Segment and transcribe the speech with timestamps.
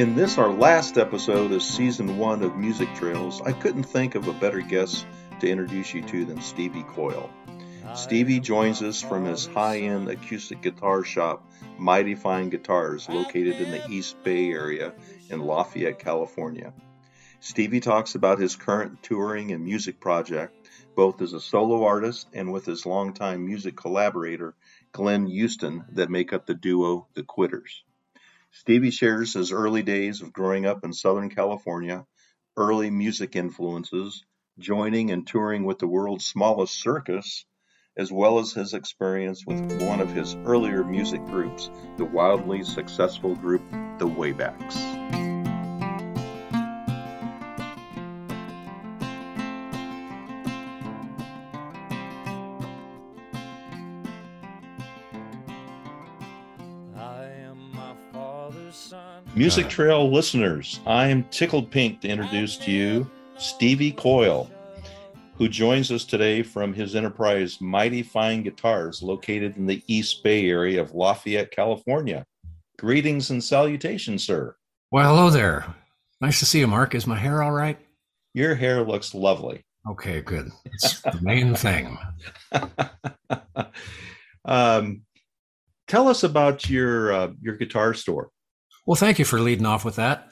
[0.00, 4.28] In this, our last episode of season one of Music Trails, I couldn't think of
[4.28, 5.04] a better guest
[5.40, 7.28] to introduce you to than Stevie Coyle.
[7.84, 13.12] Ah, Stevie joins us from his high end acoustic guitar shop, Mighty Fine Guitars, ah,
[13.12, 14.94] located in the East Bay area
[15.28, 16.72] in Lafayette, California.
[17.40, 22.50] Stevie talks about his current touring and music project, both as a solo artist and
[22.50, 24.54] with his longtime music collaborator,
[24.92, 27.84] Glenn Houston, that make up the duo The Quitters.
[28.52, 32.04] Stevie shares his early days of growing up in Southern California,
[32.56, 34.24] early music influences,
[34.58, 37.44] joining and touring with the world's smallest circus,
[37.96, 43.34] as well as his experience with one of his earlier music groups, the wildly successful
[43.36, 43.62] group
[43.98, 45.29] The Waybacks.
[59.40, 64.50] Music Trail listeners, I am tickled pink to introduce to you Stevie Coyle,
[65.34, 70.50] who joins us today from his enterprise Mighty Fine Guitars, located in the East Bay
[70.50, 72.26] area of Lafayette, California.
[72.78, 74.56] Greetings and salutations, sir.
[74.90, 75.74] Well, hello there.
[76.20, 76.94] Nice to see you, Mark.
[76.94, 77.78] Is my hair all right?
[78.34, 79.64] Your hair looks lovely.
[79.88, 80.50] Okay, good.
[80.66, 81.96] It's the main thing.
[84.44, 85.00] um,
[85.88, 88.28] tell us about your uh, your guitar store.
[88.90, 90.26] Well, thank you for leading off with that.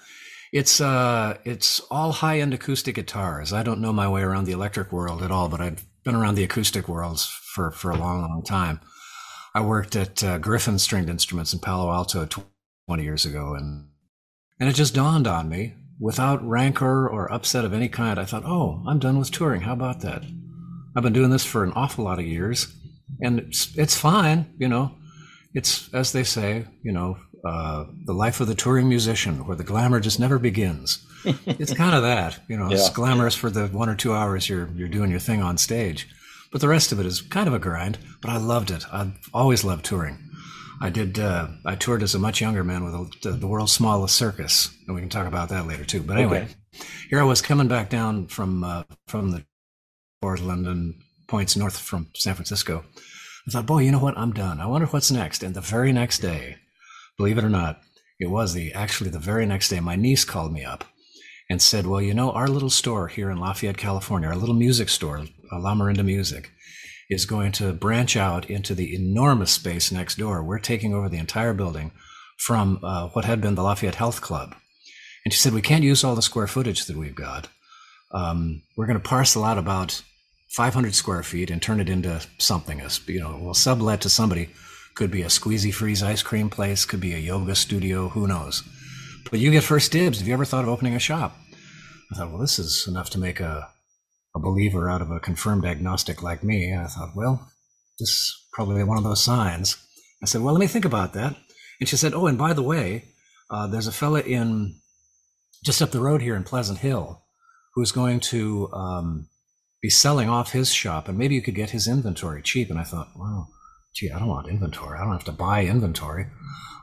[0.53, 3.53] It's uh, it's all high end acoustic guitars.
[3.53, 6.35] I don't know my way around the electric world at all, but I've been around
[6.35, 8.81] the acoustic worlds for for a long, long time.
[9.55, 12.27] I worked at uh, Gryphon Stringed Instruments in Palo Alto
[12.89, 13.91] 20 years ago, and
[14.59, 18.19] and it just dawned on me without rancor or upset of any kind.
[18.19, 19.61] I thought, oh, I'm done with touring.
[19.61, 20.25] How about that?
[20.97, 22.67] I've been doing this for an awful lot of years,
[23.21, 24.53] and it's it's fine.
[24.59, 24.97] You know,
[25.55, 27.19] it's as they say, you know,
[27.49, 31.05] uh, the life of the touring musician, where the glamour just never begins.
[31.25, 32.69] it's kind of that, you know.
[32.69, 32.77] Yeah.
[32.77, 36.09] It's glamorous for the one or two hours you're you're doing your thing on stage,
[36.53, 37.99] but the rest of it is kind of a grind.
[38.21, 38.85] But I loved it.
[38.93, 40.19] I've always loved touring.
[40.81, 41.19] I did.
[41.19, 44.95] Uh, I toured as a much younger man with the, the, world's smallest circus, and
[44.95, 46.03] we can talk about that later too.
[46.03, 46.87] But anyway, okay.
[47.11, 49.45] here I was coming back down from uh, from the
[50.21, 50.95] Portland and
[51.27, 52.85] points north from San Francisco.
[53.47, 54.19] I thought, boy, you know what?
[54.19, 54.61] I'm done.
[54.61, 55.43] I wonder what's next.
[55.43, 56.57] And the very next day,
[57.19, 57.83] believe it or not,
[58.19, 60.85] it was the actually the very next day, my niece called me up
[61.51, 64.89] and said, Well, you know, our little store here in Lafayette, California, our little music
[64.89, 66.51] store, uh, Lamorinda Music,
[67.11, 70.43] is going to branch out into the enormous space next door.
[70.43, 71.93] We're taking over the entire building
[72.39, 74.55] from uh, what had been the Lafayette Health Club.
[75.25, 77.49] And she said, We can't use all the square footage that we've got.
[78.13, 80.03] Um, we're going to parcel out about
[80.51, 82.81] 500 square feet and turn it into something.
[82.81, 84.51] As you know, we'll sublet to somebody
[84.99, 88.65] could be a squeezy freeze ice cream place, could be a yoga studio, who knows.
[89.31, 90.19] But you get first dibs.
[90.19, 91.37] Have you ever thought of opening a shop?
[92.13, 93.69] I thought, well, this is enough to make a,
[94.35, 96.75] a believer out of a confirmed agnostic like me.
[96.75, 97.49] I thought, well,
[98.01, 99.77] this is probably one of those signs.
[100.21, 101.37] I said, well, let me think about that.
[101.79, 103.05] And she said, oh, and by the way,
[103.51, 104.81] uh, there's a fella in
[105.65, 107.23] just up the road here in Pleasant Hill
[107.75, 109.29] who's going to um,
[109.81, 112.69] be selling off his shop, and maybe you could get his inventory cheap.
[112.69, 113.47] And I thought, wow,
[113.99, 114.99] gee, I don't want inventory.
[114.99, 116.27] I don't have to buy inventory.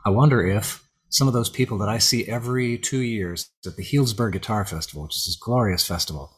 [0.04, 3.82] I wonder if some of those people that I see every two years at the
[3.82, 6.30] Healdsburg Guitar Festival, which is this glorious festival,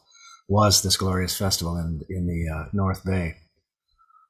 [0.47, 3.35] was this glorious festival in, in the uh, North Bay.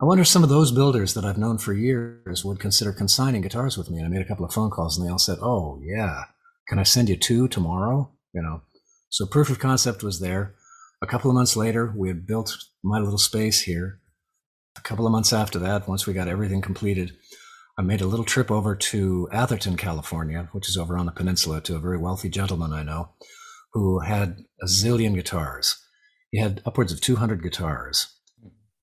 [0.02, 3.42] I wonder if some of those builders that I've known for years would consider consigning
[3.42, 3.98] guitars with me.
[3.98, 6.24] And I made a couple of phone calls and they all said, Oh, yeah.
[6.68, 8.12] Can I send you two tomorrow?
[8.34, 8.62] You know,
[9.10, 10.56] so proof of concept was there.
[11.02, 14.00] A couple of months later, we had built my little space here
[14.78, 17.12] a couple of months after that, once we got everything completed,
[17.78, 21.62] I made a little trip over to Atherton, California, which is over on the peninsula,
[21.62, 23.09] to a very wealthy gentleman I know
[23.74, 25.81] who had a zillion guitars.
[26.31, 28.16] He had upwards of 200 guitars.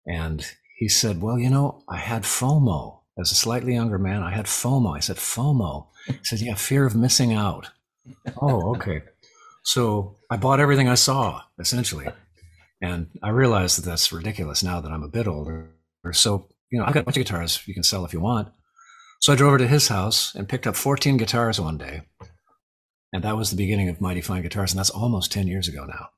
[0.07, 0.47] And
[0.77, 3.01] he said, Well, you know, I had FOMO.
[3.19, 4.97] As a slightly younger man, I had FOMO.
[4.97, 5.89] I said, FOMO.
[6.07, 7.71] He said, Yeah, fear of missing out.
[8.41, 9.03] oh, okay.
[9.63, 12.07] So I bought everything I saw, essentially.
[12.81, 15.71] And I realize that that's ridiculous now that I'm a bit older.
[16.13, 18.49] So, you know, I've got a bunch of guitars you can sell if you want.
[19.21, 22.03] So I drove over to his house and picked up 14 guitars one day.
[23.13, 24.73] And that was the beginning of Mighty Fine Guitars.
[24.73, 26.09] And that's almost 10 years ago now.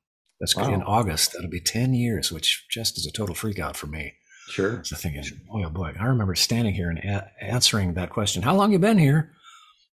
[0.40, 0.72] That's wow.
[0.72, 1.32] in August.
[1.32, 4.14] That'll be 10 years, which just is a total freak out for me.
[4.48, 4.82] Sure.
[4.84, 8.54] So thinking, boy, oh boy, I remember standing here and a- answering that question, how
[8.54, 9.32] long you been here?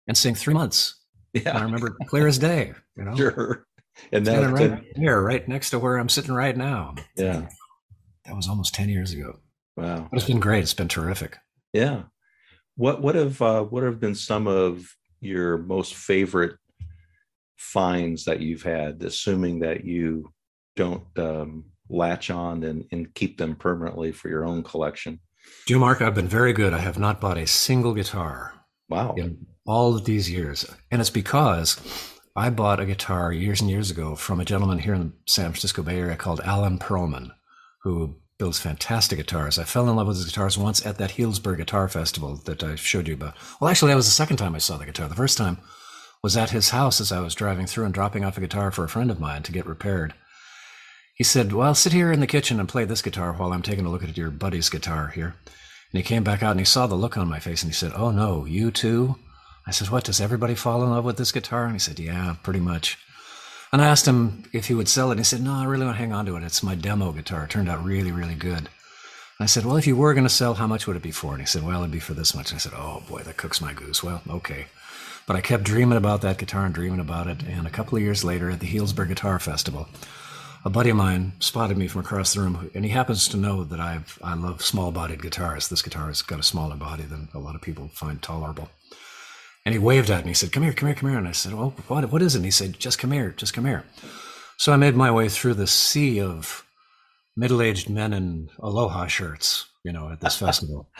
[0.06, 0.98] And saying three months.
[1.32, 1.50] Yeah.
[1.50, 3.16] And I remember clear as day, you know?
[3.16, 3.66] Sure.
[4.10, 6.94] And that's right here, right next to where I'm sitting right now.
[7.16, 7.48] Yeah.
[8.24, 9.38] That was almost 10 years ago.
[9.76, 10.08] Wow.
[10.10, 10.62] But it's been great.
[10.62, 11.38] It's been terrific.
[11.72, 12.02] Yeah.
[12.76, 14.84] What what have uh, what have been some of
[15.20, 16.56] your most favorite
[17.56, 20.32] finds that you've had, assuming that you
[20.76, 25.20] don't um, latch on and, and keep them permanently for your own collection?
[25.66, 26.00] Do you, Mark?
[26.00, 26.72] I've been very good.
[26.72, 28.54] I have not bought a single guitar.
[28.88, 29.14] Wow.
[29.16, 30.66] In all of these years.
[30.90, 31.80] And it's because
[32.34, 35.46] I bought a guitar years and years ago from a gentleman here in the San
[35.46, 37.30] Francisco Bay Area called Alan Perlman,
[37.82, 39.56] who builds fantastic guitars.
[39.56, 42.74] I fell in love with his guitars once at that Healdsburg Guitar Festival that I
[42.74, 43.36] showed you about.
[43.60, 45.06] Well, actually, that was the second time I saw the guitar.
[45.06, 45.58] The first time
[46.24, 48.82] was at his house as I was driving through and dropping off a guitar for
[48.82, 50.14] a friend of mine to get repaired.
[51.14, 53.86] He said, Well, sit here in the kitchen and play this guitar while I'm taking
[53.86, 55.36] a look at your buddy's guitar here.
[55.92, 57.76] And he came back out and he saw the look on my face and he
[57.76, 59.20] said, Oh, no, you too?
[59.68, 61.66] I said, What, does everybody fall in love with this guitar?
[61.66, 62.98] And he said, Yeah, pretty much.
[63.72, 65.12] And I asked him if he would sell it.
[65.12, 66.42] And he said, No, I really want to hang on to it.
[66.42, 67.44] It's my demo guitar.
[67.44, 68.58] It turned out really, really good.
[68.58, 68.68] And
[69.40, 71.32] I said, Well, if you were going to sell, how much would it be for?
[71.32, 72.50] And he said, Well, it'd be for this much.
[72.50, 74.02] And I said, Oh, boy, that cooks my goose.
[74.02, 74.66] Well, okay.
[75.26, 77.42] But I kept dreaming about that guitar and dreaming about it.
[77.44, 79.88] And a couple of years later at the Healdsburg Guitar Festival,
[80.64, 83.64] a buddy of mine spotted me from across the room, and he happens to know
[83.64, 85.68] that I've I love small-bodied guitars.
[85.68, 88.68] This guitar has got a smaller body than a lot of people find tolerable.
[89.64, 90.20] And he waved at me.
[90.20, 92.22] And he said, "Come here, come here, come here." And I said, "Well, what what
[92.22, 93.84] is it?" And he said, "Just come here, just come here."
[94.56, 96.64] So I made my way through the sea of
[97.36, 100.90] middle-aged men in aloha shirts, you know, at this festival,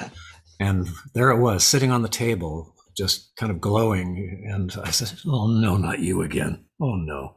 [0.60, 4.46] and there it was, sitting on the table, just kind of glowing.
[4.48, 6.64] And I said, "Oh no, not you again!
[6.80, 7.36] Oh no!"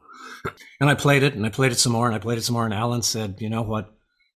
[0.80, 2.54] And I played it, and I played it some more, and I played it some
[2.54, 2.64] more.
[2.64, 3.92] And Alan said, "You know what?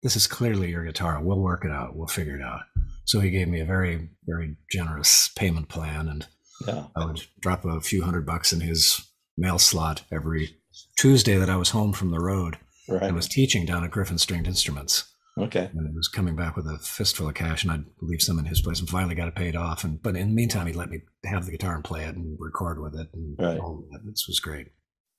[0.03, 1.21] This is clearly your guitar.
[1.21, 1.95] We'll work it out.
[1.95, 2.61] We'll figure it out."
[3.03, 6.27] So he gave me a very, very generous payment plan, and
[6.65, 6.85] yeah.
[6.95, 9.07] I would drop a few hundred bucks in his
[9.37, 10.57] mail slot every
[10.97, 12.57] Tuesday that I was home from the road.
[12.89, 13.03] Right.
[13.03, 15.13] I was teaching down at Gryphon Stringed Instruments.
[15.37, 15.69] Okay.
[15.71, 18.45] And I was coming back with a fistful of cash, and I'd leave some in
[18.45, 19.83] his place, and finally got it paid off.
[19.83, 22.37] And but in the meantime, he let me have the guitar and play it and
[22.39, 23.59] record with it, and right.
[23.59, 23.99] all that.
[24.03, 24.69] This was great.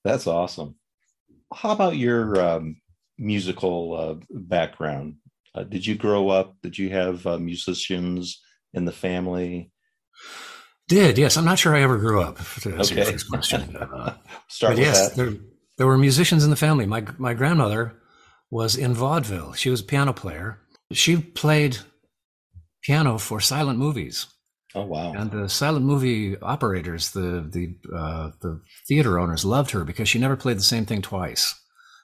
[0.05, 0.75] That's awesome.
[1.55, 2.81] How about your um,
[3.17, 5.17] musical uh, background?
[5.55, 6.57] Uh, did you grow up?
[6.63, 8.43] Did you have uh, musicians
[8.75, 9.71] in the family?
[10.89, 11.37] Did yes.
[11.37, 12.39] I'm not sure I ever grew up.
[12.63, 13.03] To answer okay.
[13.03, 13.77] your first question.
[13.89, 14.15] Uh,
[14.49, 15.17] Start but yes, that.
[15.17, 15.41] There,
[15.77, 16.87] there were musicians in the family.
[16.87, 17.95] My my grandmother
[18.51, 19.53] was in vaudeville.
[19.53, 20.61] She was a piano player.
[20.93, 21.79] She played
[22.83, 24.27] piano for silent movies.
[24.75, 25.13] Oh wow!
[25.13, 30.19] And the silent movie operators, the the uh, the theater owners loved her because she
[30.19, 31.55] never played the same thing twice.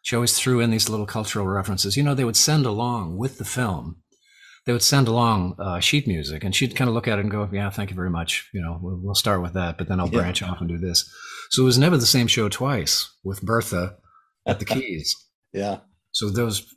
[0.03, 1.97] She always threw in these little cultural references.
[1.97, 4.03] You know, they would send along with the film.
[4.67, 7.31] They would send along uh, sheet music, and she'd kind of look at it and
[7.31, 8.49] go, "Yeah, thank you very much.
[8.55, 10.49] You know, we'll, we'll start with that, but then I'll branch yeah.
[10.49, 11.11] off and do this."
[11.51, 13.97] So it was never the same show twice with Bertha
[14.47, 15.15] at the keys.
[15.53, 15.79] yeah.
[16.13, 16.73] So those,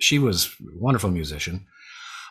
[0.00, 1.66] she was a wonderful musician.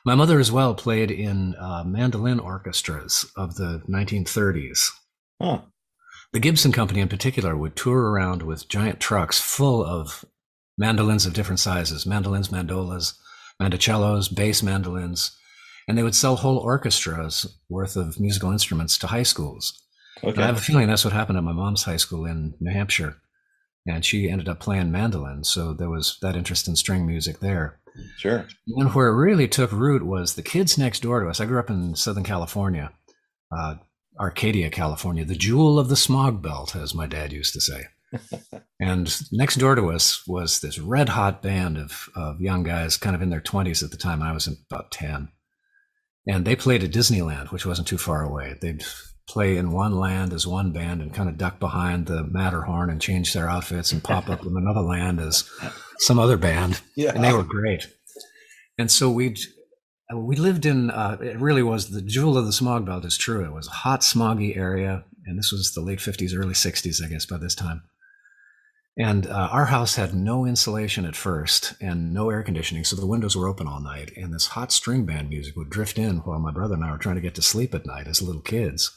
[0.03, 4.89] My mother as well played in uh, mandolin orchestras of the 1930s.
[5.39, 5.61] Huh.
[6.33, 10.25] The Gibson Company in particular would tour around with giant trucks full of
[10.77, 13.13] mandolins of different sizes mandolins, mandolas,
[13.61, 15.37] mandocellos, bass mandolins,
[15.87, 19.81] and they would sell whole orchestras worth of musical instruments to high schools.
[20.23, 20.41] Okay.
[20.41, 23.17] I have a feeling that's what happened at my mom's high school in New Hampshire.
[23.87, 25.43] And she ended up playing mandolin.
[25.43, 27.79] So there was that interest in string music there.
[28.17, 28.45] Sure.
[28.67, 31.39] And where it really took root was the kids next door to us.
[31.39, 32.93] I grew up in Southern California,
[33.51, 33.75] uh,
[34.19, 37.85] Arcadia, California, the jewel of the smog belt, as my dad used to say.
[38.79, 43.15] And next door to us was this red hot band of, of young guys, kind
[43.15, 44.21] of in their 20s at the time.
[44.21, 45.29] I was about 10.
[46.27, 48.55] And they played at Disneyland, which wasn't too far away.
[48.61, 48.83] They'd
[49.27, 53.01] play in one land as one band and kind of duck behind the Matterhorn and
[53.01, 55.49] change their outfits and pop up in another land as
[55.99, 56.81] some other band.
[56.95, 57.11] Yeah.
[57.15, 57.87] And they were great.
[58.77, 59.39] And so we'd,
[60.13, 63.45] we lived in, uh, it really was the jewel of the smog belt is true.
[63.45, 65.05] It was a hot, smoggy area.
[65.25, 67.83] And this was the late 50s, early 60s, I guess, by this time.
[68.97, 73.07] And uh, our house had no insulation at first and no air conditioning, so the
[73.07, 74.11] windows were open all night.
[74.17, 76.97] And this hot string band music would drift in while my brother and I were
[76.97, 78.91] trying to get to sleep at night as little kids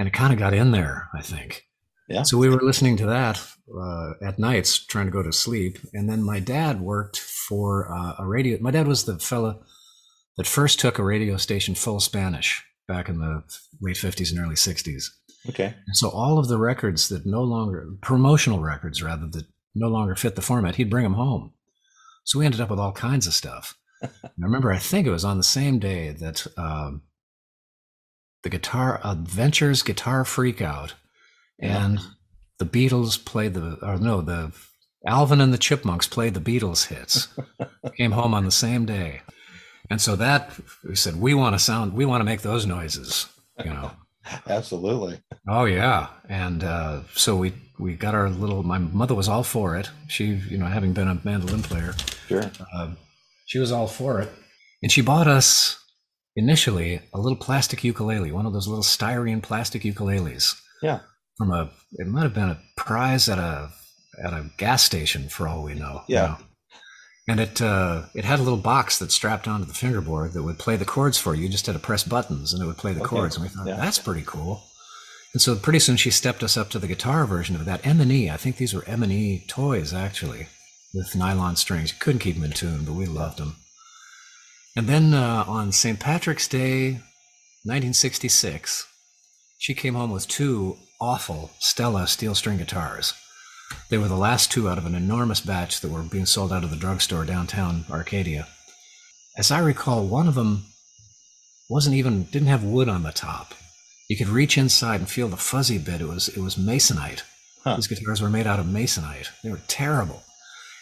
[0.00, 1.66] and it kind of got in there, I think.
[2.08, 2.22] Yeah.
[2.22, 3.46] So we were listening to that
[3.78, 5.78] uh, at nights, trying to go to sleep.
[5.92, 8.58] And then my dad worked for uh, a radio.
[8.62, 9.58] My dad was the fella
[10.38, 13.44] that first took a radio station full Spanish back in the
[13.82, 15.04] late 50s and early 60s.
[15.48, 15.74] Okay.
[15.86, 20.14] And so all of the records that no longer, promotional records rather, that no longer
[20.14, 21.52] fit the format, he'd bring them home.
[22.24, 23.76] So we ended up with all kinds of stuff.
[24.02, 27.02] I remember, I think it was on the same day that um,
[28.42, 30.92] the guitar Adventures Guitar Freakout,
[31.58, 32.04] and yeah.
[32.58, 34.52] the Beatles played the or no the
[35.06, 37.28] Alvin and the Chipmunks played the Beatles hits.
[37.96, 39.22] Came home on the same day,
[39.90, 40.52] and so that
[40.86, 43.28] we said we want to sound we want to make those noises,
[43.64, 43.92] you know.
[44.48, 45.20] Absolutely.
[45.48, 48.62] Oh yeah, and uh, so we we got our little.
[48.62, 49.90] My mother was all for it.
[50.08, 51.94] She, you know, having been a mandolin player,
[52.28, 52.50] Sure.
[52.74, 52.90] uh,
[53.46, 54.30] she was all for it,
[54.82, 55.82] and she bought us
[56.36, 60.60] initially a little plastic ukulele, one of those little styrene plastic ukuleles.
[60.82, 61.00] Yeah.
[61.36, 63.70] From a, it might have been a prize at a
[64.22, 66.02] at a gas station for all we know.
[66.06, 66.26] you Yeah.
[66.26, 66.36] know.
[67.28, 70.58] And it uh, it had a little box that strapped onto the fingerboard that would
[70.58, 71.44] play the chords for you.
[71.44, 73.08] You just had to press buttons and it would play the Okay.
[73.08, 73.36] chords.
[73.36, 73.76] And we thought Yeah.
[73.76, 74.64] that's pretty cool.
[75.32, 78.00] And so pretty soon she stepped us up to the guitar version of that M
[78.00, 78.28] and E.
[78.30, 80.48] I think these were M and E toys actually,
[80.92, 81.92] with nylon strings.
[81.92, 83.56] You couldn't keep them in tune, but we loved them.
[84.74, 86.00] And then uh, on St.
[86.00, 87.00] Patrick's Day,
[87.64, 88.86] 1966,
[89.58, 93.14] she came home with two awful Stella steel string guitars.
[93.88, 96.64] They were the last two out of an enormous batch that were being sold out
[96.64, 98.46] of the drugstore downtown Arcadia.
[99.36, 100.64] As I recall, one of them
[101.68, 103.54] wasn't even didn't have wood on the top.
[104.08, 106.00] You could reach inside and feel the fuzzy bit.
[106.00, 107.22] It was it was masonite.
[107.62, 107.76] Huh.
[107.76, 109.28] These guitars were made out of masonite.
[109.42, 110.22] They were terrible.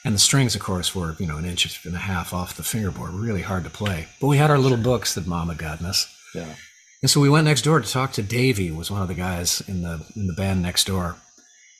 [0.04, 2.62] And the strings, of course, were, you know, an inch and a half off the
[2.62, 4.07] fingerboard, really hard to play.
[4.21, 6.07] But we had our little books that Mom had gotten us.
[6.35, 6.54] Yeah.
[7.02, 9.14] And so we went next door to talk to Davey, who was one of the
[9.14, 11.16] guys in the in the band next door.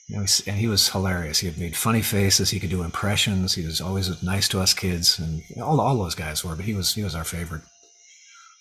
[0.09, 1.39] You know, and he was hilarious.
[1.39, 2.49] He had made funny faces.
[2.49, 3.53] He could do impressions.
[3.53, 6.55] He was always nice to us kids, and all, all those guys were.
[6.55, 7.61] But he was he was our favorite.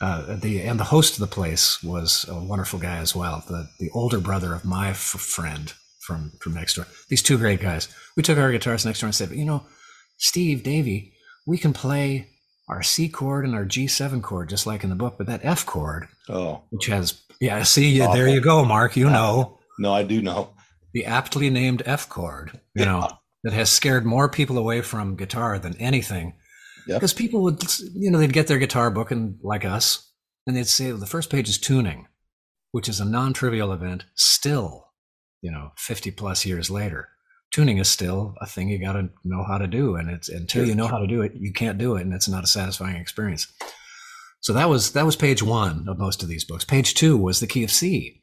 [0.00, 3.42] Uh, the and the host of the place was a wonderful guy as well.
[3.48, 6.86] The the older brother of my f- friend from from next door.
[7.08, 7.88] These two great guys.
[8.14, 9.64] We took our guitars next door and said, you know,
[10.18, 11.14] Steve, Davey,
[11.46, 12.28] we can play
[12.68, 15.64] our C chord and our G7 chord just like in the book, but that F
[15.64, 20.02] chord Oh which has yeah see you there you go mark you know no, I
[20.02, 20.50] do know.
[20.92, 23.16] The aptly named f chord you know Yeah.
[23.44, 26.34] that has scared more people away from guitar than anything.
[26.86, 27.62] Because people would
[27.94, 30.10] you know they'd get their guitar book and like us
[30.46, 32.06] and they'd say the first page is tuning
[32.72, 34.88] which is a non-trivial event still
[35.42, 37.08] you know 50 plus years later.
[37.50, 40.66] Tuning is still a thing you got to know how to do and it's until
[40.66, 42.96] you know how to do it you can't do it and it's not a satisfying
[42.96, 43.46] experience.
[44.40, 46.64] So that was that was page one of most of these books.
[46.64, 48.17] Page two was the key of C,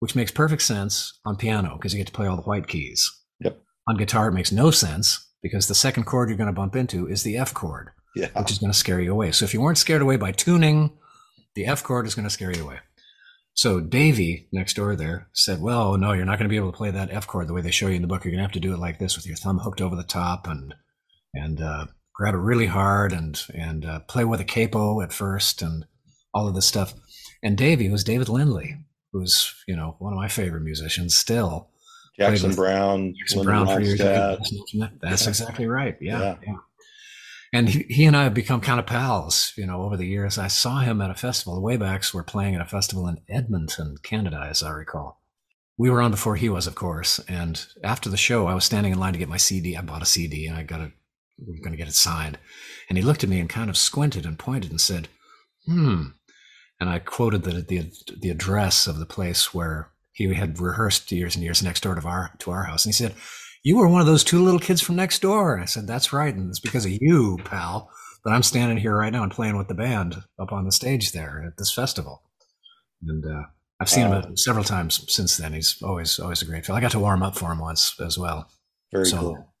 [0.00, 3.10] which makes perfect sense on piano because you get to play all the white keys.
[3.40, 3.58] Yep.
[3.88, 7.06] On guitar, it makes no sense because the second chord you're going to bump into
[7.08, 8.28] is the F chord, Yeah.
[8.36, 9.32] which is going to scare you away.
[9.32, 10.96] So if you weren't scared away by tuning,
[11.54, 12.78] the F chord is going to scare you away.
[13.54, 16.76] So Davey next door there said, "Well, no, you're not going to be able to
[16.76, 18.24] play that F chord the way they show you in the book.
[18.24, 20.04] You're going to have to do it like this with your thumb hooked over the
[20.04, 20.74] top and
[21.34, 25.60] and uh, grab it really hard and and uh, play with a capo at first
[25.62, 25.86] and
[26.32, 26.94] all of this stuff."
[27.42, 28.76] And Davey was David Lindley,
[29.12, 31.68] who's you know one of my favorite musicians still.
[32.18, 33.98] Jackson Browne, Jackson Browne for years.
[33.98, 35.28] That's Yeah.
[35.28, 35.96] exactly right.
[36.00, 36.34] Yeah, Yeah.
[36.46, 36.56] yeah.
[37.52, 40.36] And he, he and I have become kind of pals, you know, over the years.
[40.36, 41.54] I saw him at a festival.
[41.54, 45.22] The Waybacks were playing at a festival in Edmonton, Canada, as I recall.
[45.78, 47.20] We were on before he was, of course.
[47.28, 49.76] And after the show, I was standing in line to get my CD.
[49.76, 50.90] I bought a CD and I got it,
[51.38, 52.36] we were going to get it signed.
[52.88, 55.08] And he looked at me and kind of squinted and pointed and said,
[55.66, 56.02] hmm.
[56.80, 61.34] And I quoted the, the, the address of the place where he had rehearsed years
[61.34, 62.84] and years next door to our, to our house.
[62.84, 63.14] And he said,
[63.64, 65.54] you were one of those two little kids from next door.
[65.54, 66.34] And I said, that's right.
[66.34, 67.90] And it's because of you, pal,
[68.24, 71.12] that I'm standing here right now and playing with the band up on the stage
[71.12, 72.22] there at this festival.
[73.06, 73.42] And uh,
[73.80, 75.52] I've seen him several times since then.
[75.52, 76.78] He's always, always a great fellow.
[76.78, 78.48] I got to warm up for him once as well.
[78.92, 79.54] Very So- cool.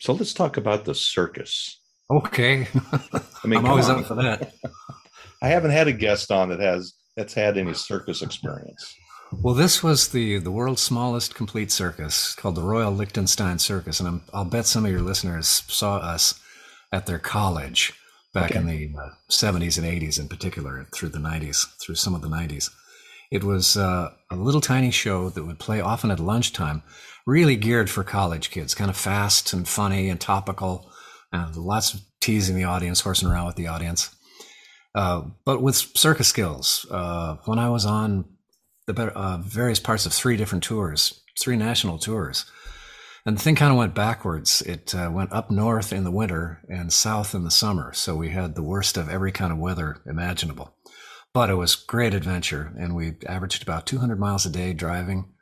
[0.00, 1.80] So let's talk about the circus.
[2.10, 2.68] Okay.
[2.92, 4.00] I mean, I'm always on.
[4.00, 4.52] up for that.
[5.42, 8.94] I haven't had a guest on that has that's had any circus experience.
[9.32, 14.08] Well, this was the the world's smallest complete circus called the Royal Lichtenstein Circus, and
[14.08, 16.40] I'm, I'll bet some of your listeners saw us
[16.92, 17.92] at their college
[18.32, 22.20] back in the uh, 70s and 80s, in particular, through the 90s, through some of
[22.20, 22.70] the 90s.
[23.30, 26.82] It was uh, a little tiny show that would play often at lunchtime,
[27.26, 30.90] really geared for college kids, kind of fast and funny and topical,
[31.32, 34.13] and lots of teasing the audience, horsing around with the audience.
[34.94, 36.86] Uh, but with circus skills.
[36.90, 38.26] Uh, when I was on
[38.86, 42.44] the uh, various parts of three different tours, three national tours.
[43.26, 44.60] And the thing kind of went backwards.
[44.62, 47.92] It uh, went up north in the winter and south in the summer.
[47.94, 50.76] So we had the worst of every kind of weather imaginable.
[51.32, 52.74] But it was great adventure.
[52.78, 55.32] And we averaged about 200 miles a day driving.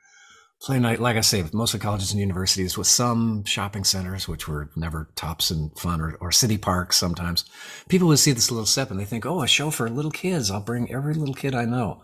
[0.63, 4.47] Play night, like I say, with mostly colleges and universities, with some shopping centers, which
[4.47, 7.45] were never tops and fun, or, or city parks sometimes.
[7.89, 10.53] People would see this little step and they think, oh, a show for little kids.
[10.53, 12.03] I'll bring every little kid I know.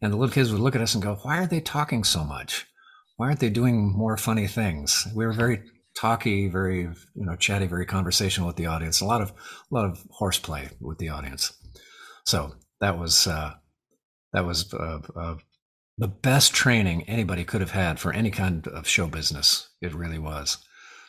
[0.00, 2.24] And the little kids would look at us and go, why are they talking so
[2.24, 2.66] much?
[3.16, 5.06] Why aren't they doing more funny things?
[5.14, 5.62] We were very
[5.94, 9.02] talky, very, you know, chatty, very conversational with the audience.
[9.02, 11.52] A lot of, a lot of horseplay with the audience.
[12.24, 13.52] So that was, uh,
[14.32, 15.34] that was, uh, uh,
[15.96, 19.68] the best training anybody could have had for any kind of show business.
[19.80, 20.58] It really was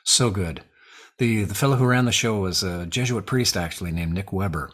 [0.03, 0.63] so good.
[1.17, 4.71] The the fellow who ran the show was a Jesuit priest actually named Nick Weber.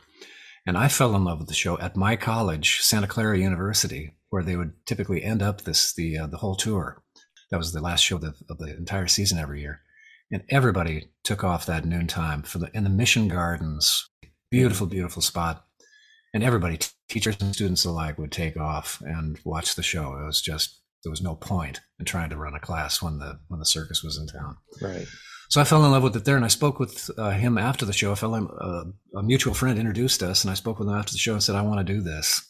[0.65, 4.44] And I fell in love with the show at my college, Santa Clara University, where
[4.44, 7.01] they would typically end up this the uh, the whole tour.
[7.50, 9.82] That was the last show of the, of the entire season every year,
[10.32, 14.08] and everybody took off that noontime for the in the Mission Gardens,
[14.50, 15.65] beautiful, beautiful spot,
[16.34, 20.18] and everybody, teachers and students alike, would take off and watch the show.
[20.18, 23.40] It was just there was no point in trying to run a class when the
[23.48, 24.58] when the circus was in town.
[24.82, 25.08] Right.
[25.50, 27.86] So I fell in love with it there, and I spoke with uh, him after
[27.86, 28.14] the show.
[28.14, 28.86] I fell in, uh,
[29.18, 31.56] a mutual friend introduced us, and I spoke with him after the show and said,
[31.56, 32.48] "I want to do this.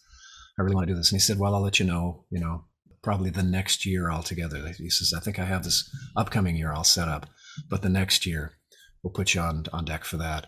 [0.59, 2.25] I really want to do this." And he said, "Well, I'll let you know.
[2.29, 2.65] You know,
[3.01, 6.83] probably the next year altogether." He says, "I think I have this upcoming year all
[6.83, 7.27] set up,
[7.69, 8.53] but the next year
[9.01, 10.47] we'll put you on on deck for that."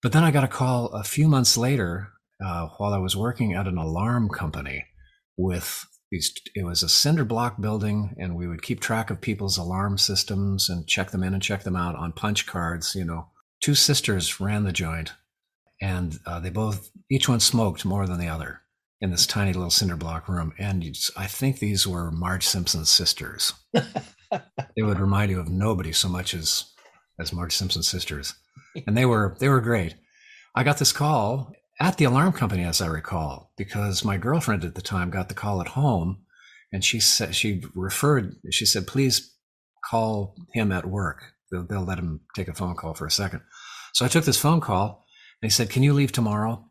[0.00, 2.12] But then I got a call a few months later
[2.44, 4.86] uh, while I was working at an alarm company
[5.36, 9.58] with these it was a cinder block building and we would keep track of people's
[9.58, 13.28] alarm systems and check them in and check them out on punch cards you know.
[13.60, 15.12] Two sisters ran the joint
[15.80, 18.60] and uh, they both each one smoked more than the other
[19.00, 20.84] in this tiny little cinder block room and
[21.16, 23.52] i think these were marge simpson's sisters.
[24.76, 26.64] They would remind you of nobody so much as
[27.20, 28.34] as marge simpson's sisters
[28.86, 29.94] and they were they were great.
[30.54, 34.74] I got this call at the alarm company, as I recall, because my girlfriend at
[34.74, 36.24] the time got the call at home,
[36.72, 38.36] and she said she referred.
[38.50, 39.34] She said, "Please
[39.84, 41.22] call him at work.
[41.50, 43.42] They'll, they'll let him take a phone call for a second.
[43.92, 45.04] So I took this phone call.
[45.42, 46.64] and he said, "Can you leave tomorrow?"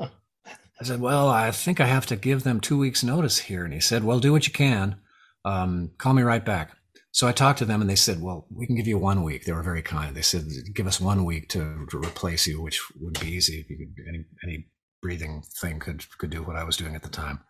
[0.00, 3.74] I said, "Well, I think I have to give them two weeks' notice here." And
[3.74, 5.00] he said, "Well, do what you can.
[5.44, 6.77] Um, call me right back."
[7.18, 9.44] So I talked to them and they said, well, we can give you one week.
[9.44, 10.14] They were very kind.
[10.14, 13.64] They said, give us one week to, to replace you, which would be easy.
[13.64, 14.68] Could, Any, any
[15.02, 17.40] breathing thing could, could do what I was doing at the time.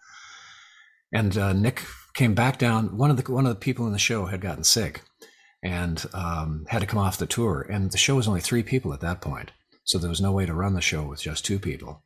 [1.12, 1.82] And uh, Nick
[2.14, 2.96] came back down.
[2.96, 5.02] One of the, one of the people in the show had gotten sick
[5.62, 7.60] and um, had to come off the tour.
[7.60, 9.50] And the show was only three people at that point.
[9.84, 12.04] So there was no way to run the show with just two people.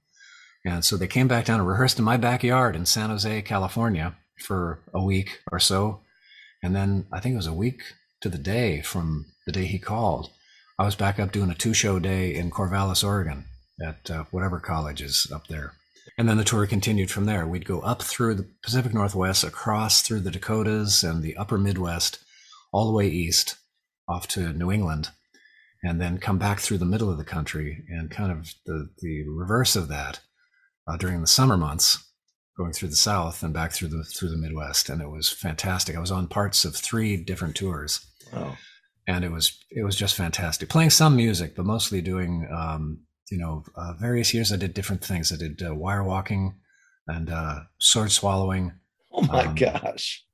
[0.66, 4.16] And so they came back down and rehearsed in my backyard in San Jose, California
[4.40, 6.00] for a week or so
[6.62, 7.82] and then I think it was a week
[8.20, 10.30] to the day from the day he called.
[10.78, 13.44] I was back up doing a two show day in Corvallis, Oregon
[13.84, 15.72] at uh, whatever college is up there.
[16.18, 17.46] And then the tour continued from there.
[17.46, 22.18] We'd go up through the Pacific Northwest, across through the Dakotas and the upper Midwest,
[22.72, 23.56] all the way east
[24.08, 25.10] off to New England,
[25.82, 29.24] and then come back through the middle of the country and kind of the, the
[29.28, 30.20] reverse of that
[30.86, 32.04] uh, during the summer months
[32.56, 35.96] going through the South and back through the through the Midwest, and it was fantastic.
[35.96, 38.56] I was on parts of three different tours, wow.
[39.06, 40.68] and it was it was just fantastic.
[40.68, 44.52] Playing some music, but mostly doing um, you know uh, various years.
[44.52, 45.32] I did different things.
[45.32, 46.54] I did uh, wire walking
[47.06, 48.72] and uh, sword swallowing.
[49.12, 50.24] Oh my um, gosh!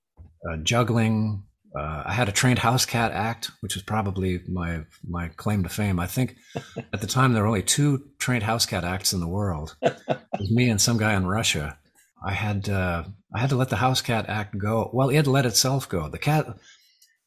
[0.48, 1.44] Uh, juggling.
[1.78, 5.68] Uh, I had a trained house cat act, which was probably my my claim to
[5.68, 6.00] fame.
[6.00, 6.37] I think
[6.92, 9.76] at the time there were only two trained house cat acts in the world.
[9.83, 9.96] It
[10.40, 11.78] was me and some guy in Russia
[12.24, 13.04] I had uh,
[13.35, 14.90] I had to let the house cat act go.
[14.92, 16.09] Well, it let itself go.
[16.09, 16.46] The cat,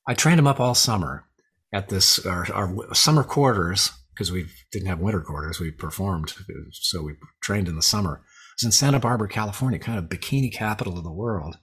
[0.08, 1.26] I trained him up all summer
[1.74, 5.60] at this our, our summer quarters because we didn't have winter quarters.
[5.60, 6.34] We performed,
[6.74, 8.16] so we trained in the summer.
[8.16, 11.58] It was in Santa Barbara, California, kind of bikini capital of the world,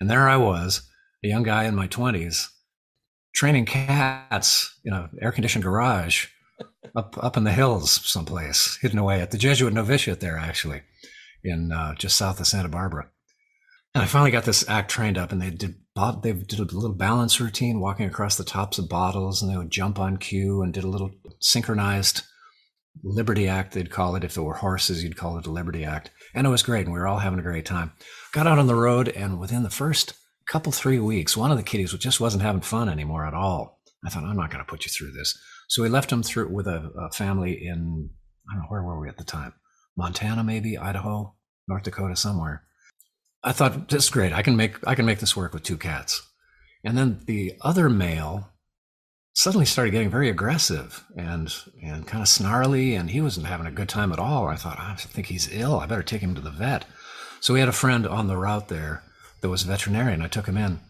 [0.00, 0.88] and there I was,
[1.24, 2.50] a young guy in my twenties,
[3.34, 6.26] training cats in an air conditioned garage
[6.94, 10.82] up up in the hills someplace, hidden away at the Jesuit novitiate there actually
[11.46, 13.08] in uh, just south of Santa Barbara.
[13.94, 15.76] And I finally got this act trained up, and they did
[16.22, 19.70] they did a little balance routine, walking across the tops of bottles, and they would
[19.70, 22.22] jump on cue and did a little synchronized
[23.02, 23.72] liberty act.
[23.72, 26.50] They'd call it if there were horses, you'd call it a liberty act, and it
[26.50, 27.92] was great, and we were all having a great time.
[28.32, 30.12] Got out on the road, and within the first
[30.46, 33.80] couple three weeks, one of the kiddies just wasn't having fun anymore at all.
[34.04, 35.36] I thought, I'm not going to put you through this.
[35.68, 38.10] So we left him through with a, a family in
[38.48, 39.54] I don't know where were we at the time,
[39.96, 41.34] Montana, maybe Idaho,
[41.68, 42.62] North Dakota, somewhere.
[43.42, 44.32] I thought this is great.
[44.32, 46.22] I can make I can make this work with two cats.
[46.84, 48.50] And then the other male
[49.34, 53.70] suddenly started getting very aggressive and and kind of snarly, and he wasn't having a
[53.70, 54.48] good time at all.
[54.48, 55.78] I thought, I think he's ill.
[55.78, 56.86] I better take him to the vet.
[57.40, 59.02] So we had a friend on the route there
[59.42, 60.22] that was a veterinarian.
[60.22, 60.80] I took him in,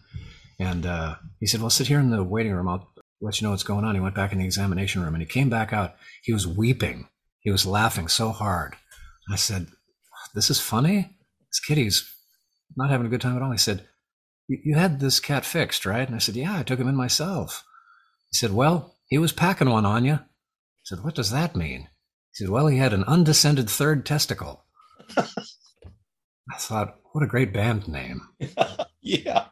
[0.59, 2.69] and uh, he said, "Well, sit here in the waiting room.
[2.69, 5.21] I'll let you know what's going on." He went back in the examination room, and
[5.21, 5.95] he came back out.
[6.23, 7.09] He was weeping.
[7.41, 8.75] He was laughing so hard.
[9.31, 9.67] I said,
[10.37, 11.17] this is funny.
[11.49, 12.13] This kitty's
[12.75, 13.51] not having a good time at all.
[13.51, 13.87] He said,
[14.47, 16.07] You had this cat fixed, right?
[16.07, 17.65] And I said, Yeah, I took him in myself.
[18.29, 20.13] He said, Well, he was packing one on you.
[20.13, 21.89] I said, What does that mean?
[22.33, 24.63] He said, Well, he had an undescended third testicle.
[25.17, 28.21] I thought, what a great band name.
[29.01, 29.45] yeah.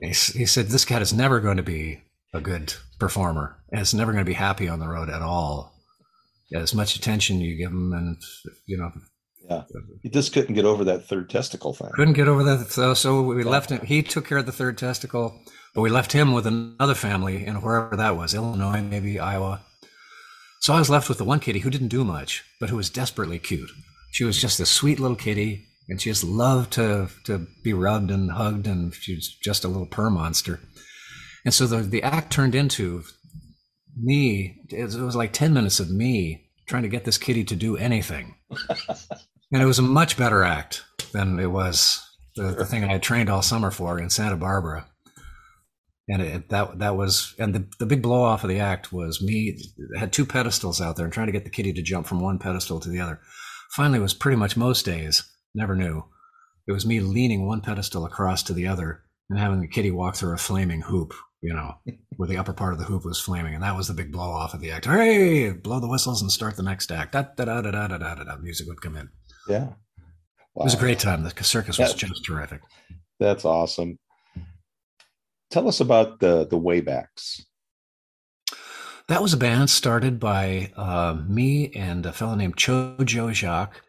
[0.00, 2.02] He, he said, This cat is never going to be
[2.34, 3.62] a good performer.
[3.70, 5.72] And it's never going to be happy on the road at all.
[6.52, 8.20] As much attention you give him, and
[8.66, 8.90] you know,
[9.50, 9.62] Yeah.
[10.02, 11.90] He just couldn't get over that third testicle thing.
[11.94, 12.70] couldn't get over that.
[12.70, 13.84] So, so we left him.
[13.84, 15.40] He took care of the third testicle,
[15.74, 19.62] but we left him with another family in wherever that was, Illinois, maybe Iowa.
[20.60, 22.90] So I was left with the one kitty who didn't do much, but who was
[22.90, 23.70] desperately cute.
[24.12, 28.10] She was just a sweet little kitty, and she just loved to to be rubbed
[28.10, 30.60] and hugged, and she was just a little purr monster.
[31.44, 33.02] And so the the act turned into
[33.96, 34.60] me.
[34.70, 37.56] It was, it was like ten minutes of me trying to get this kitty to
[37.56, 38.36] do anything,
[39.52, 43.02] and it was a much better act than it was the, the thing I had
[43.02, 44.86] trained all summer for in Santa Barbara.
[46.08, 49.22] And it, that that was and the, the big blow off of the act was
[49.22, 49.62] me
[49.96, 52.38] had two pedestals out there and trying to get the kitty to jump from one
[52.38, 53.20] pedestal to the other.
[53.76, 55.22] Finally, it was pretty much most days.
[55.54, 56.04] Never knew.
[56.66, 60.16] It was me leaning one pedestal across to the other and having the kitty walk
[60.16, 61.14] through a flaming hoop.
[61.42, 61.76] You know,
[62.16, 64.30] where the upper part of the hoop was flaming, and that was the big blow
[64.30, 64.84] off of the act.
[64.84, 67.12] Hey, blow the whistles and start the next act.
[67.12, 68.14] Da da da da da da.
[68.14, 68.36] da.
[68.36, 69.08] Music would come in.
[69.50, 69.68] Yeah.
[70.56, 71.22] It was a great time.
[71.22, 72.60] The circus was That- just terrific.
[73.18, 73.98] That's awesome.
[75.50, 77.42] Tell us about the the Waybacks.
[79.08, 83.80] That was a band started by uh, me and a fellow named Chojo Jacques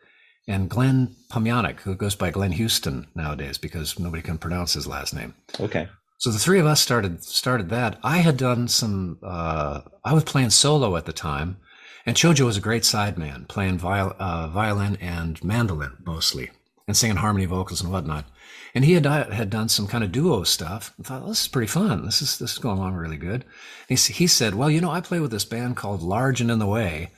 [0.48, 5.14] and Glenn Pomyanik, who goes by Glenn Houston nowadays because nobody can pronounce his last
[5.14, 5.36] name.
[5.60, 5.88] Okay.
[6.18, 8.00] So the three of us started started that.
[8.04, 9.20] I had done some.
[9.24, 11.58] Uh, I was playing solo at the time,
[12.06, 16.50] and Chojo was a great sideman, playing viol, uh, violin and mandolin mostly,
[16.88, 18.26] and singing harmony vocals and whatnot.
[18.74, 20.94] And he had had done some kind of duo stuff.
[21.00, 22.06] I thought this is pretty fun.
[22.06, 23.44] This is this is going along really good.
[23.90, 26.60] He he said, "Well, you know, I play with this band called Large and in
[26.60, 27.12] the Way.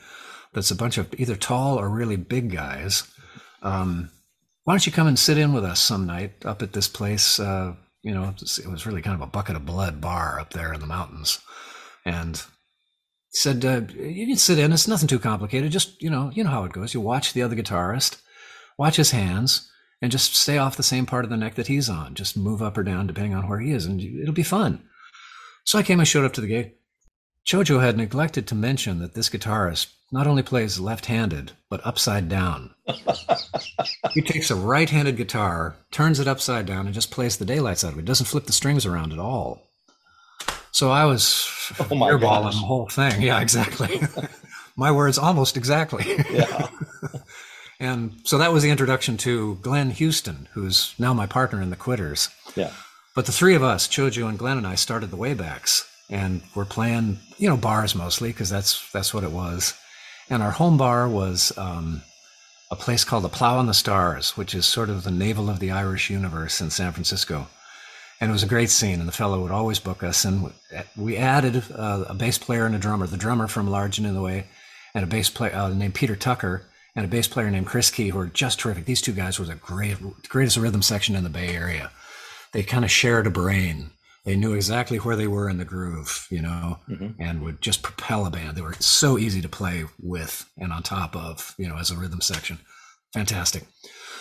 [0.52, 3.04] That's a bunch of either tall or really big guys.
[3.62, 4.10] Um,
[4.64, 7.38] why don't you come and sit in with us some night up at this place?
[7.38, 10.72] Uh, you know, it was- really kind of a bucket of blood bar up there
[10.72, 11.40] in the mountains.
[12.04, 12.42] And
[13.36, 14.72] said, uh, you can sit in.
[14.72, 15.72] It's nothing too complicated.
[15.72, 16.94] Just, you know, you know how it goes.
[16.94, 18.20] You watch the other guitarist,
[18.78, 19.70] watch his hands,
[20.00, 22.14] and just stay off the same part of the neck that he's on.
[22.14, 24.82] Just move up or down depending on where he is, and it'll be fun.
[25.64, 26.72] So I came and showed up to the gig.
[27.46, 32.74] Chojo had neglected to mention that this guitarist not only plays left-handed, but upside down.
[34.12, 37.94] He takes a right-handed guitar, turns it upside down, and just plays the daylights out
[37.94, 38.04] of it.
[38.04, 39.66] Doesn't flip the strings around at all.
[40.74, 41.46] So I was
[41.78, 43.22] Oh earballing the whole thing.
[43.22, 44.02] Yeah, exactly.
[44.76, 46.04] my words almost exactly.
[46.28, 46.66] Yeah.
[47.80, 51.76] and so that was the introduction to Glenn Houston, who's now my partner in the
[51.76, 52.28] Quitters.
[52.56, 52.72] Yeah.
[53.14, 56.64] But the three of us, Chojo and Glenn and I, started the Waybacks, and we're
[56.64, 59.74] playing, you know, bars mostly because that's that's what it was.
[60.28, 62.02] And our home bar was um,
[62.72, 65.60] a place called the Plough and the Stars, which is sort of the navel of
[65.60, 67.46] the Irish universe in San Francisco.
[68.24, 70.24] And it was a great scene, and the fellow would always book us.
[70.24, 70.50] And
[70.96, 74.14] we added uh, a bass player and a drummer, the drummer from Large and in
[74.14, 74.46] the Way,
[74.94, 76.62] and a bass player uh, named Peter Tucker,
[76.96, 78.86] and a bass player named Chris Key, who are just terrific.
[78.86, 81.90] These two guys were the great, greatest rhythm section in the Bay Area.
[82.54, 83.90] They kind of shared a brain.
[84.24, 87.16] They knew exactly where they were in the groove, you know, Mhm.
[87.20, 88.56] and would just propel a band.
[88.56, 91.96] They were so easy to play with and on top of, you know, as a
[91.98, 92.58] rhythm section.
[93.12, 93.64] Fantastic.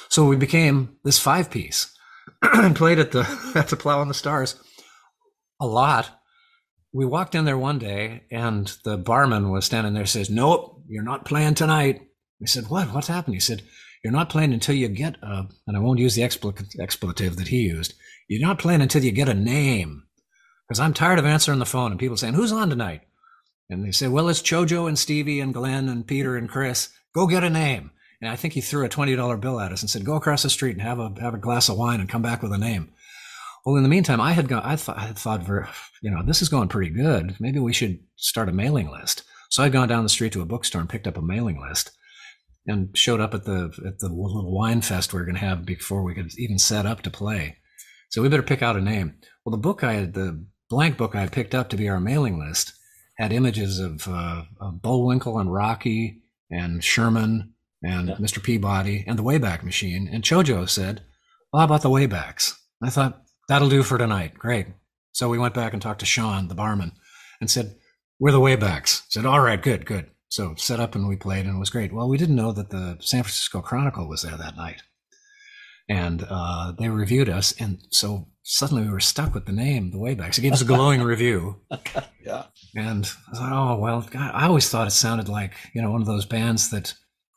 [0.09, 1.87] So we became this five piece
[2.75, 3.21] played at the
[3.55, 4.55] at the Plough and the Stars
[5.59, 6.09] a lot.
[6.91, 11.03] We walked in there one day and the barman was standing there says, Nope, you're
[11.03, 12.01] not playing tonight.
[12.39, 12.93] We said, What?
[12.93, 13.35] What's happened?
[13.35, 13.63] He said,
[14.03, 17.47] You're not playing until you get a, and I won't use the expl- expletive that
[17.47, 17.93] he used.
[18.27, 20.03] You're not playing until you get a name.
[20.67, 23.01] Because I'm tired of answering the phone and people saying, Who's on tonight?
[23.69, 26.89] And they say, Well, it's Chojo and Stevie and Glenn and Peter and Chris.
[27.15, 27.91] Go get a name.
[28.23, 30.49] And I think he threw a $20 bill at us and said, Go across the
[30.49, 32.89] street and have a, have a glass of wine and come back with a name.
[33.65, 35.45] Well, in the meantime, I had gone, I thought, I had thought,
[36.01, 37.35] you know, this is going pretty good.
[37.41, 39.23] Maybe we should start a mailing list.
[39.49, 41.91] So I'd gone down the street to a bookstore and picked up a mailing list
[42.65, 45.65] and showed up at the at the little wine fest we were going to have
[45.65, 47.57] before we could even set up to play.
[48.09, 49.15] So we better pick out a name.
[49.43, 51.99] Well, the book I had, the blank book I had picked up to be our
[51.99, 52.71] mailing list,
[53.17, 57.52] had images of, uh, of Bullwinkle and Rocky and Sherman
[57.83, 58.15] and Yeah.
[58.15, 58.41] Mr.
[58.41, 60.07] Peabody and the Wayback Machine.
[60.11, 61.03] And Chojo said,
[61.51, 64.33] "Well, how about the Waybacks?" I thought that'll do for tonight.
[64.37, 64.67] Great.
[65.11, 66.93] So we went back and talked to Sean, the barman,
[67.39, 67.75] and said,
[68.19, 71.55] "We're the Waybacks." Said, "All right, good, good." So set up and we played and
[71.57, 71.93] it was great.
[71.93, 74.81] Well, we didn't know that the San Francisco Chronicle was there that night,
[75.89, 79.97] and uh, they reviewed us, and so suddenly we were stuck with the name, the
[79.99, 80.37] Waybacks.
[80.37, 81.61] It gave us a glowing review,
[82.25, 82.45] Yeah.
[82.75, 86.01] and I thought, oh well, God, I always thought it sounded like you know one
[86.01, 86.93] of those bands that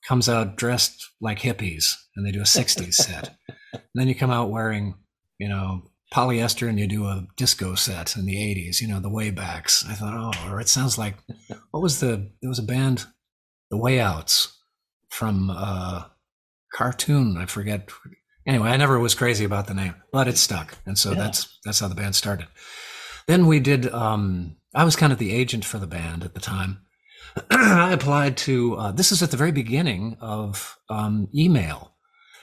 [0.06, 3.36] comes out dressed like hippies and they do a '60s set.
[3.72, 4.94] and then you come out wearing,
[5.38, 9.10] you know, polyester and you do a disco set in the 80s, you know, the
[9.10, 9.84] Waybacks.
[9.88, 11.16] I thought, oh, or it sounds like,
[11.70, 13.06] what was the, there was a band,
[13.70, 14.52] the Wayouts
[15.10, 16.04] from uh,
[16.72, 17.36] cartoon.
[17.36, 17.90] I forget.
[18.46, 20.78] Anyway, I never was crazy about the name, but it stuck.
[20.86, 21.18] And so yeah.
[21.18, 22.46] that's, that's how the band started.
[23.26, 26.40] Then we did, um, I was kind of the agent for the band at the
[26.40, 26.85] time.
[27.50, 31.92] I applied to, uh, this is at the very beginning of um, email.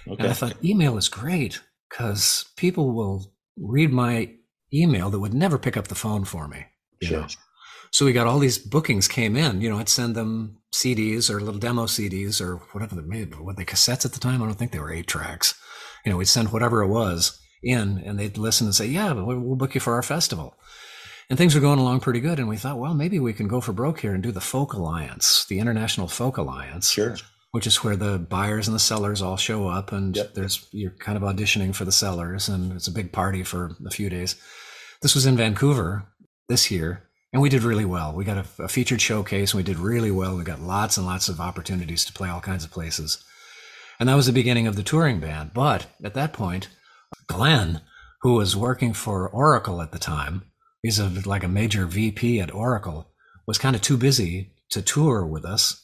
[0.07, 0.21] Okay.
[0.21, 4.31] And I thought email is great because people will read my
[4.73, 6.65] email that would never pick up the phone for me.
[7.01, 7.21] sure.
[7.21, 7.27] Know?
[7.91, 9.61] So we got all these bookings came in.
[9.61, 13.39] You know, I'd send them CDs or little demo CDs or whatever they made.
[13.39, 14.41] What they cassettes at the time?
[14.41, 15.53] I don't think they were eight tracks.
[16.03, 19.55] You know, we'd send whatever it was in, and they'd listen and say, "Yeah, we'll
[19.55, 20.57] book you for our festival."
[21.33, 22.37] And things were going along pretty good.
[22.37, 24.73] And we thought, well, maybe we can go for broke here and do the Folk
[24.73, 26.91] Alliance, the International Folk Alliance.
[26.91, 27.15] Sure
[27.49, 30.35] which is where the buyers and the sellers all show up and yep.
[30.35, 33.89] there's you're kind of auditioning for the sellers and it's a big party for a
[33.89, 34.35] few days
[35.01, 36.03] this was in vancouver
[36.49, 39.63] this year and we did really well we got a, a featured showcase and we
[39.63, 42.71] did really well we got lots and lots of opportunities to play all kinds of
[42.71, 43.23] places
[43.99, 46.69] and that was the beginning of the touring band but at that point
[47.27, 47.81] glenn
[48.21, 50.43] who was working for oracle at the time
[50.83, 53.07] he's a, like a major vp at oracle
[53.47, 55.83] was kind of too busy to tour with us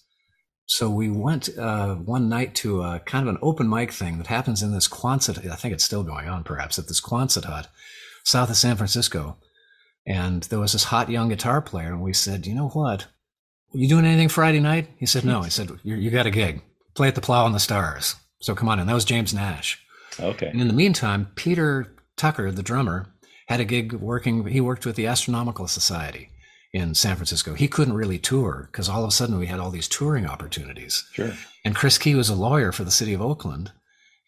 [0.70, 4.28] so we went uh, one night to a kind of an open mic thing that
[4.28, 5.50] happens in this Quonset.
[5.50, 7.68] I think it's still going on, perhaps at this Quonset hut,
[8.24, 9.38] south of San Francisco.
[10.06, 13.08] And there was this hot young guitar player, and we said, "You know what?
[13.74, 16.62] Are you doing anything Friday night?" He said, "No." I said, "You got a gig.
[16.94, 18.86] Play at the Plough and the Stars." So come on in.
[18.86, 19.84] That was James Nash.
[20.20, 20.48] Okay.
[20.48, 23.12] And in the meantime, Peter Tucker, the drummer,
[23.50, 24.46] had a gig working.
[24.46, 26.30] He worked with the Astronomical Society
[26.72, 27.56] in San Francisco.
[27.56, 31.04] He couldn't really tour because all of a sudden we had all these touring opportunities.
[31.14, 31.34] Sure.
[31.66, 33.72] And Chris Key was a lawyer for the city of Oakland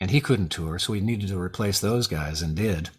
[0.02, 0.80] and he couldn't tour.
[0.80, 2.90] So we needed to replace those guys and did.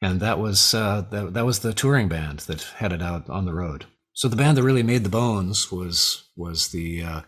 [0.00, 3.54] And that was, uh, that, that was the touring band that headed out on the
[3.54, 3.84] road.
[4.14, 7.20] So the band that really made the bones was, was the, uh,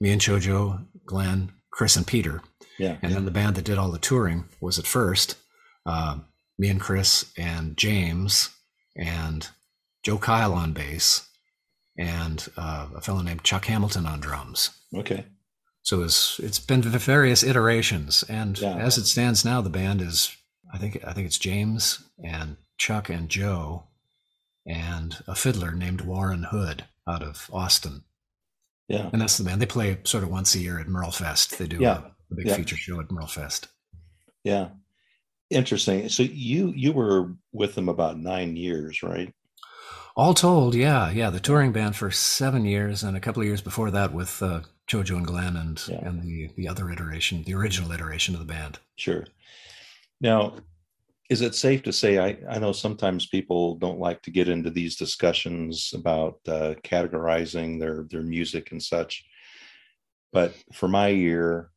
[0.00, 2.42] me and Chojo, Glenn, Chris and Peter.
[2.78, 2.96] Yeah.
[3.02, 3.16] And yeah.
[3.16, 5.36] then the band that did all the touring was at first,
[5.84, 6.18] uh,
[6.60, 8.50] me and Chris and James
[8.94, 9.48] and
[10.04, 11.26] Joe Kyle on bass,
[11.98, 14.70] and uh, a fellow named Chuck Hamilton on drums.
[14.94, 15.24] Okay.
[15.82, 18.76] So it's it's been various iterations, and yeah.
[18.76, 20.36] as it stands now, the band is
[20.72, 23.84] I think I think it's James and Chuck and Joe,
[24.66, 28.04] and a fiddler named Warren Hood out of Austin.
[28.86, 29.62] Yeah, and that's the band.
[29.62, 31.56] They play sort of once a year at MerleFest.
[31.56, 31.98] They do yeah.
[31.98, 32.56] a, a big yeah.
[32.56, 33.68] feature show at MerleFest.
[34.44, 34.68] Yeah,
[35.50, 36.08] interesting.
[36.08, 39.32] So you you were with them about nine years, right?
[40.16, 43.60] All told, yeah, yeah, the touring band for seven years, and a couple of years
[43.60, 46.06] before that with uh, Chojo and Glenn, and yeah.
[46.06, 48.78] and the the other iteration, the original iteration of the band.
[48.96, 49.24] Sure.
[50.20, 50.56] Now,
[51.30, 54.70] is it safe to say I, I know sometimes people don't like to get into
[54.70, 59.24] these discussions about uh, categorizing their their music and such,
[60.32, 61.70] but for my ear,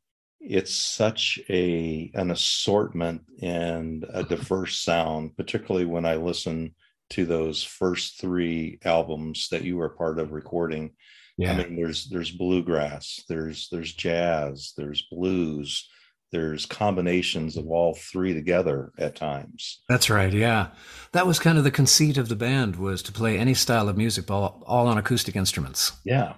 [0.43, 6.75] it's such a an assortment and a diverse sound, particularly when I listen
[7.11, 10.91] to those first three albums that you were part of recording.
[11.37, 11.53] Yeah.
[11.53, 15.89] I mean, there's there's bluegrass, there's there's jazz, there's blues,
[16.31, 19.81] there's combinations of all three together at times.
[19.87, 20.33] That's right.
[20.33, 20.69] Yeah,
[21.11, 23.97] that was kind of the conceit of the band was to play any style of
[23.97, 25.93] music, all, all on acoustic instruments.
[26.03, 26.33] Yeah.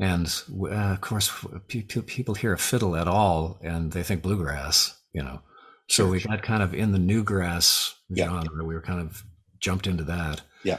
[0.00, 0.32] And
[0.62, 1.30] uh, of course,
[1.66, 4.96] people hear a fiddle at all, and they think bluegrass.
[5.12, 5.40] You know,
[5.88, 8.26] so sure, we got kind of in the newgrass yeah.
[8.26, 8.64] genre.
[8.64, 9.24] We were kind of
[9.58, 10.42] jumped into that.
[10.62, 10.78] Yeah.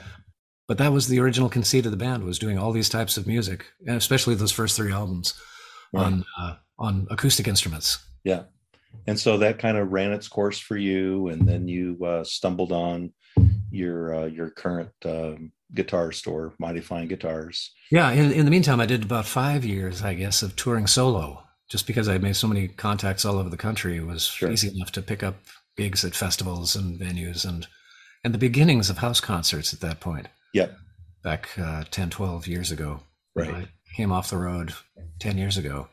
[0.68, 3.28] But that was the original conceit of the band was doing all these types of
[3.28, 5.34] music, and especially those first three albums
[5.92, 6.06] right.
[6.06, 8.00] on uh, on acoustic instruments.
[8.24, 8.44] Yeah.
[9.08, 12.72] And so that kind of ran its course for you, and then you uh, stumbled
[12.72, 13.12] on
[13.72, 17.72] your uh, your current um, guitar store, Mighty Fine Guitars.
[17.92, 18.12] Yeah.
[18.12, 21.44] In, in the meantime, I did about five years, I guess, of touring solo.
[21.70, 24.52] Just because I made so many contacts all over the country, it was sure.
[24.52, 25.36] easy enough to pick up
[25.78, 27.68] gigs at festivals and venues and
[28.24, 30.28] and the beginnings of house concerts at that point.
[30.54, 30.76] Yep.
[31.24, 33.02] Back uh, 10, 12 years ago.
[33.36, 33.50] Right.
[33.50, 34.74] I came off the road
[35.20, 35.88] 10 years ago.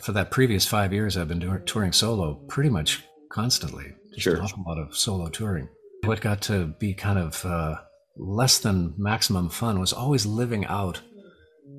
[0.00, 3.94] For that previous five years, I've been doing, touring solo pretty much constantly.
[4.10, 4.36] Just sure.
[4.36, 5.68] an awful lot of solo touring.
[6.06, 7.76] What got to be kind of uh,
[8.16, 11.00] less than maximum fun was always living out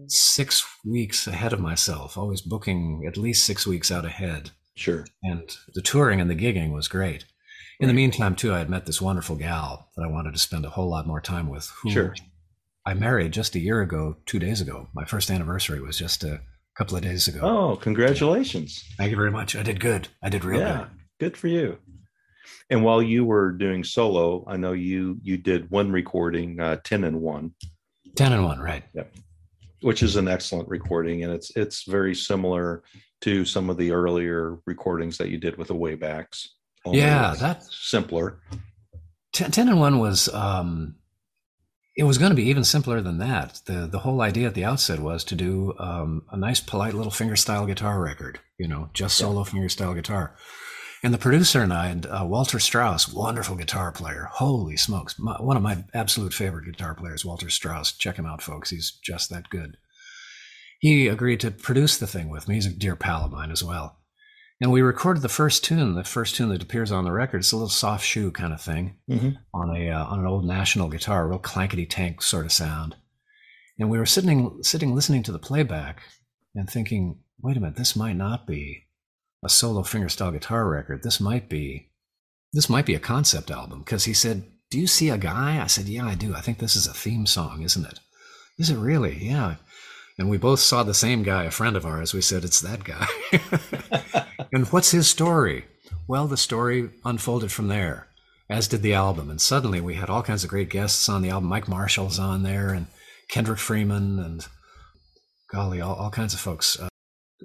[0.07, 4.51] six weeks ahead of myself, always booking at least six weeks out ahead.
[4.75, 5.05] Sure.
[5.23, 7.25] And the touring and the gigging was great.
[7.79, 10.65] In the meantime, too, I had met this wonderful gal that I wanted to spend
[10.65, 11.69] a whole lot more time with.
[11.81, 12.15] Who sure.
[12.85, 14.87] I married just a year ago, two days ago.
[14.93, 16.41] My first anniversary was just a
[16.77, 17.39] couple of days ago.
[17.41, 18.83] Oh, congratulations!
[18.97, 19.55] Thank you very much.
[19.55, 20.07] I did good.
[20.23, 20.67] I did real good.
[20.67, 20.85] yeah.
[21.19, 21.79] good for you.
[22.69, 27.03] And while you were doing solo, I know you you did one recording, uh, ten
[27.03, 27.53] and one.
[28.15, 28.83] Ten and one, right?
[28.93, 29.13] Yep.
[29.81, 32.83] Which is an excellent recording, and it's it's very similar
[33.21, 36.47] to some of the earlier recordings that you did with the Waybacks.
[36.85, 38.39] Yeah, that's simpler.
[39.33, 40.95] 10, 10, and one was um,
[41.97, 43.61] it was going to be even simpler than that.
[43.65, 47.11] The the whole idea at the outset was to do um, a nice, polite little
[47.11, 48.39] fingerstyle guitar record.
[48.57, 49.51] You know, just solo yeah.
[49.51, 50.35] fingerstyle guitar.
[51.05, 54.27] And the producer and I, and uh, Walter Strauss, wonderful guitar player.
[54.31, 55.19] Holy smokes.
[55.19, 57.91] My, one of my absolute favorite guitar players, Walter Strauss.
[57.91, 58.71] Check him out, folks.
[58.71, 59.77] He's just that good.
[60.79, 62.55] He agreed to produce the thing with me.
[62.55, 63.99] He's a dear pal of mine as well.
[64.59, 67.37] And we recorded the first tune, the first tune that appears on the record.
[67.37, 69.29] It's a little soft shoe kind of thing mm-hmm.
[69.53, 72.95] on a uh, on an old National guitar, a real clankety tank sort of sound.
[73.77, 76.01] And we were sitting sitting listening to the playback
[76.55, 78.84] and thinking, wait a minute, this might not be
[79.43, 81.03] a solo fingerstyle guitar record.
[81.03, 81.89] This might be
[82.53, 85.67] this might be a concept album because he said, "Do you see a guy?" I
[85.67, 86.33] said, "Yeah, I do.
[86.33, 87.99] I think this is a theme song, isn't it?"
[88.57, 89.17] Is it really?
[89.21, 89.55] Yeah.
[90.17, 92.13] And we both saw the same guy, a friend of ours.
[92.13, 93.07] We said, "It's that guy."
[94.53, 95.65] and what's his story?
[96.07, 98.07] Well, the story unfolded from there,
[98.49, 99.29] as did the album.
[99.29, 101.49] And suddenly we had all kinds of great guests on the album.
[101.49, 102.87] Mike Marshall's on there, and
[103.27, 104.47] Kendrick Freeman, and
[105.51, 106.79] golly, all, all kinds of folks.
[106.79, 106.87] Uh,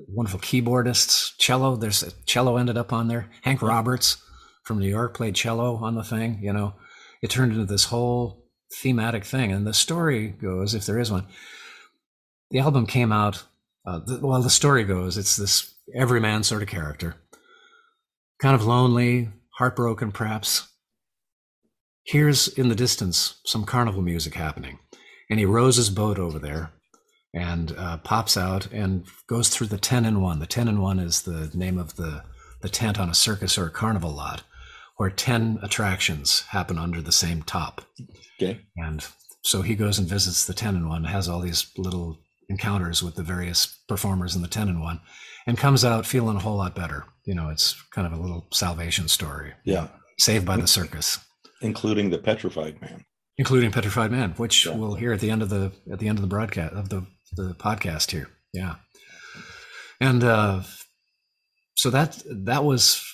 [0.09, 1.33] wonderful keyboardists.
[1.39, 3.31] Cello, there's a cello ended up on there.
[3.43, 4.19] Hank Roberts
[4.65, 6.39] from New York played cello on the thing.
[6.43, 6.75] You know,
[7.23, 8.47] it turned into this whole
[8.83, 9.53] thematic thing.
[9.53, 11.27] And the story goes, if there is one,
[12.51, 13.45] the album came out.
[13.87, 17.17] Uh, the, well, the story goes, it's this everyman sort of character,
[18.41, 20.69] kind of lonely, heartbroken, perhaps.
[22.05, 24.79] Here's in the distance some carnival music happening,
[25.31, 26.73] and he rows his boat over there
[27.33, 30.39] and uh, pops out and goes through the 10 and 1.
[30.39, 32.25] The 10 and 1 is the name of the,
[32.61, 34.43] the tent on a circus or a carnival lot
[34.97, 37.81] where 10 attractions happen under the same top.
[38.39, 38.61] Okay.
[38.77, 39.07] And
[39.43, 42.19] so he goes and visits the 10 and 1, has all these little
[42.51, 45.01] encounters with the various performers in the 10 and 1,
[45.47, 47.05] and comes out feeling a whole lot better.
[47.25, 49.55] You know, it's kind of a little salvation story.
[49.65, 49.89] Yeah.
[50.19, 51.19] Saved by the circus.
[51.63, 53.05] Including the petrified man.
[53.39, 54.75] Including petrified man, which yeah.
[54.75, 57.07] we'll hear at the end of the at the end of the broadcast of the
[57.33, 58.29] the podcast here.
[58.53, 58.77] Yeah,
[60.01, 60.63] and uh,
[61.75, 63.05] so that that was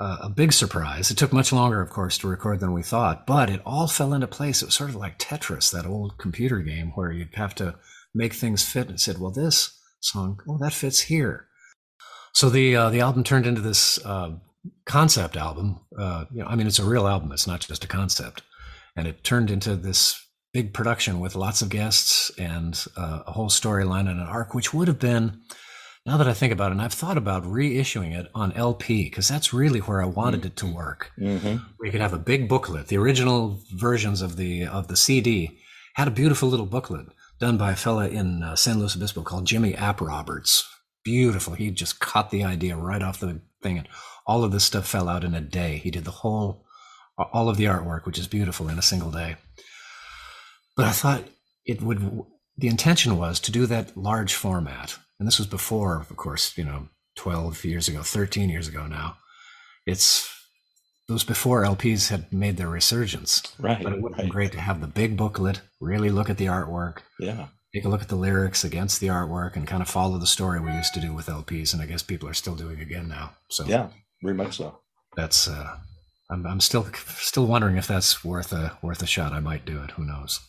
[0.00, 1.10] a big surprise.
[1.10, 4.14] It took much longer, of course, to record than we thought, but it all fell
[4.14, 4.62] into place.
[4.62, 7.76] It was sort of like Tetris, that old computer game where you'd have to
[8.14, 8.88] make things fit.
[8.88, 11.48] And said, "Well, this song, oh, that fits here."
[12.32, 14.36] So the uh, the album turned into this uh,
[14.86, 15.80] concept album.
[15.98, 17.32] Uh, you know, I mean, it's a real album.
[17.32, 18.42] It's not just a concept,
[18.96, 20.18] and it turned into this
[20.52, 24.74] big production with lots of guests and uh, a whole storyline and an arc, which
[24.74, 25.40] would have been,
[26.06, 29.28] now that I think about it, and I've thought about reissuing it on LP because
[29.28, 30.46] that's really where I wanted mm-hmm.
[30.48, 31.12] it to work.
[31.18, 31.64] Mm-hmm.
[31.78, 32.88] We could have a big booklet.
[32.88, 35.58] The original versions of the of the CD
[35.94, 37.06] had a beautiful little booklet
[37.38, 40.66] done by a fella in uh, San Luis Obispo called Jimmy App Roberts.
[41.04, 41.54] Beautiful.
[41.54, 43.88] He just caught the idea right off the thing, and
[44.26, 45.78] all of this stuff fell out in a day.
[45.78, 46.64] He did the whole,
[47.18, 49.36] all of the artwork, which is beautiful, in a single day.
[50.76, 51.24] But I thought
[51.64, 52.24] it would,
[52.56, 54.98] the intention was to do that large format.
[55.18, 59.16] And this was before, of course, you know, 12 years ago, 13 years ago now.
[59.86, 60.28] It's,
[61.08, 63.42] those before LPs had made their resurgence.
[63.58, 63.82] Right.
[63.82, 64.24] But it would have right.
[64.24, 66.98] been great to have the big booklet, really look at the artwork.
[67.18, 67.48] Yeah.
[67.74, 70.60] Take a look at the lyrics against the artwork and kind of follow the story
[70.60, 71.72] we used to do with LPs.
[71.72, 73.34] And I guess people are still doing again now.
[73.48, 73.88] So, yeah,
[74.22, 74.80] very much so.
[75.16, 75.76] That's, uh,
[76.30, 79.32] I'm, I'm still still wondering if that's worth a worth a shot.
[79.32, 79.92] I might do it.
[79.92, 80.40] Who knows?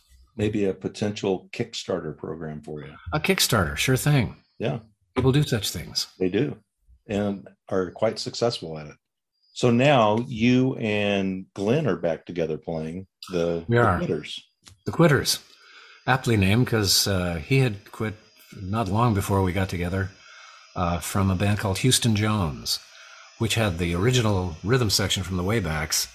[0.41, 2.91] Maybe a potential Kickstarter program for you.
[3.13, 4.37] A Kickstarter, sure thing.
[4.57, 4.79] Yeah.
[5.15, 6.07] People do such things.
[6.17, 6.57] They do
[7.07, 8.95] and are quite successful at it.
[9.53, 13.99] So now you and Glenn are back together playing the, we are.
[13.99, 14.39] The Quitters.
[14.87, 15.39] The Quitters.
[16.07, 18.15] Aptly named because uh, he had quit
[18.59, 20.09] not long before we got together
[20.75, 22.79] uh, from a band called Houston Jones,
[23.37, 26.07] which had the original rhythm section from the Waybacks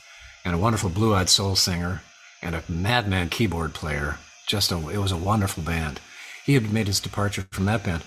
[0.44, 2.02] and a wonderful blue eyed soul singer
[2.46, 4.18] and a madman keyboard player.
[4.46, 6.00] Just a, it was a wonderful band.
[6.44, 8.02] He had made his departure from that band.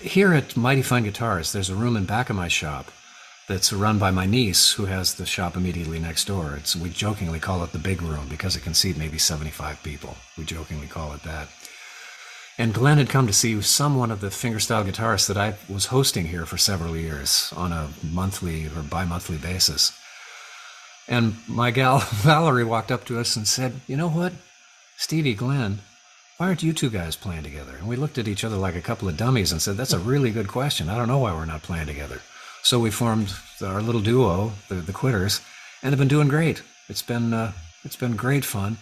[0.00, 2.90] Here at Mighty Fine Guitars, there's a room in back of my shop
[3.48, 6.54] that's run by my niece, who has the shop immediately next door.
[6.56, 10.16] It's we jokingly call it the big room because it can seat maybe 75 people.
[10.36, 11.48] We jokingly call it that.
[12.58, 15.86] And Glenn had come to see some one of the fingerstyle guitarists that I was
[15.86, 19.97] hosting here for several years on a monthly or bi-monthly basis.
[21.08, 24.32] And my gal Valerie walked up to us and said, You know what?
[24.96, 25.78] Stevie, Glenn,
[26.36, 27.76] why aren't you two guys playing together?
[27.76, 29.98] And we looked at each other like a couple of dummies and said, That's a
[29.98, 30.88] really good question.
[30.88, 32.20] I don't know why we're not playing together.
[32.62, 33.32] So we formed
[33.62, 35.40] our little duo, the, the Quitters,
[35.82, 36.62] and have been doing great.
[36.88, 37.52] It's been uh,
[37.84, 38.76] it's been great fun,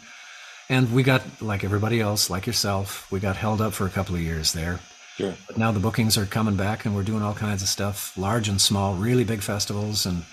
[0.69, 4.15] and we got like everybody else, like yourself, we got held up for a couple
[4.15, 4.81] of years there.
[5.17, 5.35] Sure.
[5.47, 8.49] But now the bookings are coming back, and we're doing all kinds of stuff, large
[8.49, 10.25] and small, really big festivals and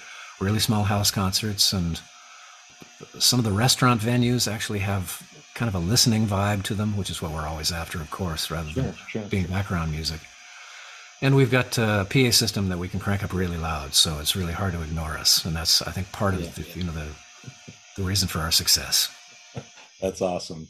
[0.43, 1.99] really small house concerts, and
[3.19, 5.21] some of the restaurant venues actually have
[5.55, 8.49] kind of a listening vibe to them, which is what we're always after, of course,
[8.51, 9.21] rather Sure, than sure.
[9.23, 10.19] being background music.
[11.21, 14.19] And we've got uh, a PA system that we can crank up really loud, so
[14.19, 16.49] it's really hard to ignore us, and that's I think part of Yeah.
[16.55, 17.07] the, you know the
[17.95, 19.09] the reason for our success.
[20.01, 20.67] That's awesome.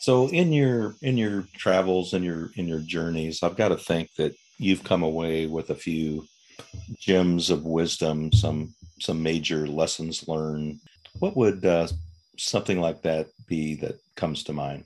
[0.00, 4.08] So in your in your travels and your in your journeys, I've got to think
[4.16, 6.26] that you've come away with a few
[6.98, 10.78] gems of wisdom, some some major lessons learned.
[11.18, 11.88] What would uh,
[12.38, 14.84] something like that be that comes to mind?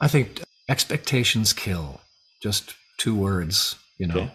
[0.00, 2.00] I think expectations kill.
[2.42, 4.14] Just two words, you know.
[4.14, 4.32] Okay.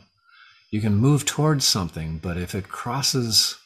[0.71, 3.57] You can move towards something, but if it crosses,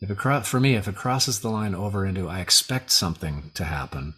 [0.00, 3.50] if it cro- for me, if it crosses the line over into I expect something
[3.54, 4.14] to happen,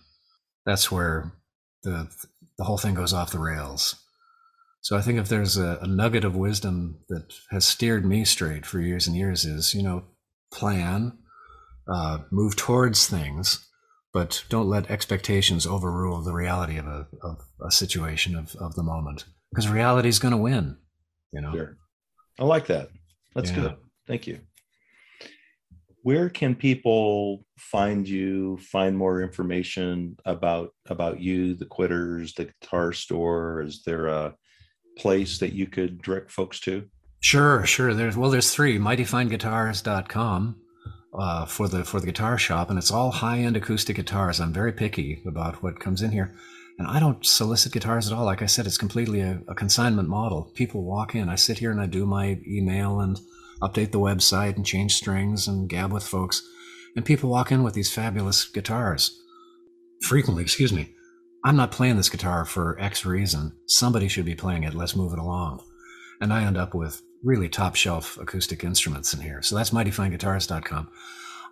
[0.64, 1.32] that's where
[1.82, 2.08] the
[2.58, 3.96] the whole thing goes off the rails.
[4.82, 8.66] So I think if there's a, a nugget of wisdom that has steered me straight
[8.66, 10.04] for years and years is, you know,
[10.52, 11.18] plan,
[11.88, 13.66] uh, move towards things,
[14.12, 18.82] but don't let expectations overrule the reality of a, of a situation of, of the
[18.82, 20.76] moment because reality is going to win
[21.32, 21.76] you know Sure.
[22.38, 22.88] I like that.
[23.34, 23.56] That's Yeah.
[23.56, 23.76] good.
[24.06, 24.40] Thank you.
[26.02, 32.92] Where can people find you, find more information about about you, the quitters, the guitar
[32.92, 33.62] store?
[33.62, 34.34] Is there a
[34.98, 36.88] place that you could direct folks to?
[37.22, 37.94] sure sure.
[37.94, 40.56] There's well there's three mightyfineguitars.com
[41.14, 44.40] uh, for the for the guitar shop and it's all high-end acoustic guitars.
[44.40, 46.34] I'm very picky about what comes in here
[46.78, 48.24] and i don't solicit guitars at all.
[48.24, 50.50] Like i said it's completely a, a consignment model.
[50.54, 53.20] People walk in i sit here and i do my email and
[53.62, 56.42] update the website and change strings and gab with folks
[56.96, 59.16] and people walk in with these fabulous guitars.
[60.02, 60.92] Frequently excuse me
[61.44, 63.52] i'm not playing this guitar for x reason.
[63.66, 64.74] Somebody should be playing it.
[64.74, 65.62] Let's move it along.
[66.20, 69.42] And i end up with really top shelf acoustic instruments in here.
[69.42, 70.88] So that's mightyfineguitars.com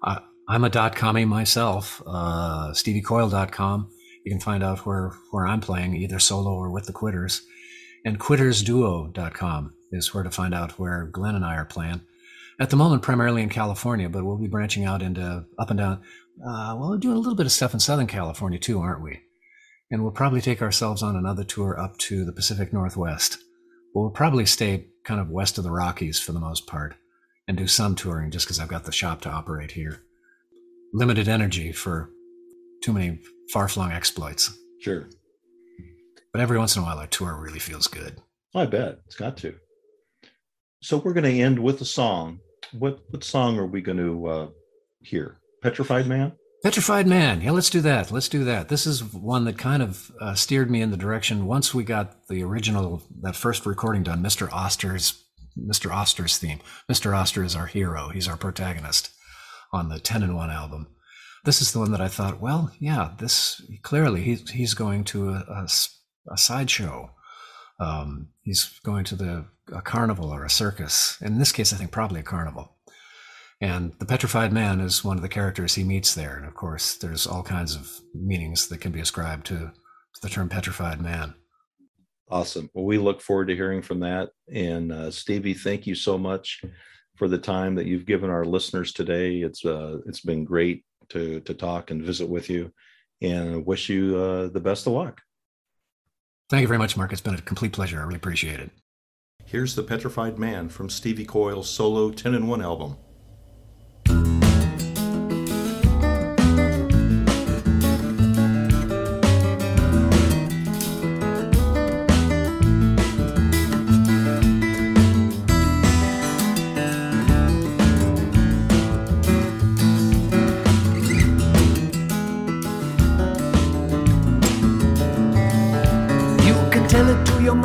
[0.03, 0.19] uh,
[0.49, 3.91] i'm a dot commie myself uh, steviecoyle.com
[4.25, 7.43] you can find out where where i'm playing either solo or with the quitters.
[8.05, 12.01] And quittersduo.com is where to find out where glenn and i are playing.
[12.59, 16.03] At the moment primarily in california but we'll be branching out into up and down
[16.47, 19.21] uh, well we're doing a little bit of stuff in southern california too aren't we
[19.91, 23.39] and we'll probably take ourselves on another tour up to the pacific northwest
[23.93, 26.95] but we'll probably stay kind of west of the rockies for the most part
[27.49, 30.03] and do some touring just because i've got the shop to operate here
[30.93, 32.11] limited energy for
[32.83, 33.19] too many
[33.53, 35.09] far-flung exploits Sure.
[36.33, 38.21] but every once in a while a tour really feels good
[38.55, 39.55] I bet it's got to.
[40.83, 42.41] So we're going to end with a song.
[42.73, 44.49] What what song are we going to uh,
[45.03, 45.39] hear?
[45.63, 46.33] Petrified Man.
[46.63, 47.41] Petrified Man.
[47.41, 48.11] Yeah, let's do that.
[48.11, 48.69] Let's do that.
[48.69, 52.27] This is one that kind of uh, steered me in the direction once we got
[52.29, 54.53] the original, that first recording done, Mr.
[54.53, 55.25] Oster's,
[55.59, 55.91] Mr.
[55.91, 56.61] Oster's theme.
[56.91, 57.17] Mr.
[57.17, 58.11] Oster is our hero.
[58.11, 59.11] He's our protagonist
[59.73, 60.89] on the 10 and 1 album.
[61.47, 65.31] This is the one that I thought, well, yeah, this clearly he's, he's going to
[65.31, 65.67] a
[66.29, 67.11] a sideshow.
[67.79, 71.17] Um, he's going to the a carnival or a circus.
[71.21, 72.77] In this case, I think probably a carnival.
[73.61, 76.37] And the petrified man is one of the characters he meets there.
[76.37, 80.31] And of course, there's all kinds of meanings that can be ascribed to, to the
[80.31, 81.35] term petrified man.
[82.31, 82.71] Awesome.
[82.73, 84.31] Well, we look forward to hearing from that.
[84.53, 86.63] And uh, Stevie, thank you so much
[87.17, 89.39] for the time that you've given our listeners today.
[89.39, 92.73] It's uh, it's been great to to talk and visit with you,
[93.21, 95.21] and wish you uh, the best of luck.
[96.49, 97.13] Thank you very much, Mark.
[97.13, 98.01] It's been a complete pleasure.
[98.01, 98.71] I really appreciate it.
[99.45, 102.97] Here's the Petrified Man from Stevie Coyle's solo 10 and 1 album.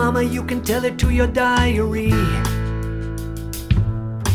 [0.06, 2.12] Mama, you can tell it to your diary.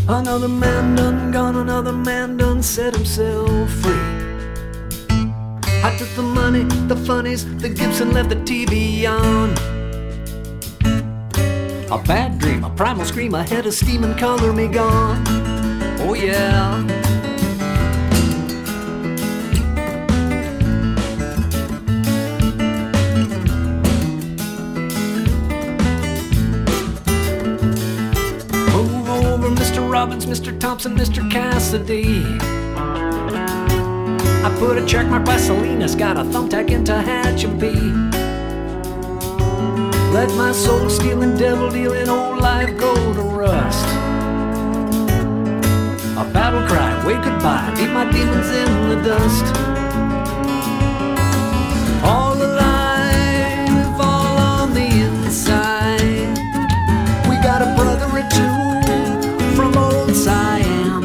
[0.09, 4.07] Another man done gone, another man done set himself free.
[5.87, 9.51] I took the money, the funnies, the Gibson left the TV on.
[11.97, 15.23] A bad dream, a primal scream, a head of steam and color me gone.
[16.01, 17.20] Oh yeah.
[30.01, 30.59] Robbins, Mr.
[30.59, 31.31] Thompson, Mr.
[31.31, 32.25] Cassidy.
[34.47, 38.11] I put a check mark by Salinas, got a thumbtack into Hatchabee.
[40.15, 43.85] Let my soul stealing, devil dealing, old life go to rust.
[46.17, 49.45] A battle cry, wave goodbye, beat my demons in the dust.
[52.03, 52.41] All
[54.01, 56.39] all on the inside.
[57.29, 58.70] We got a brother or two
[60.25, 61.03] from old Siam.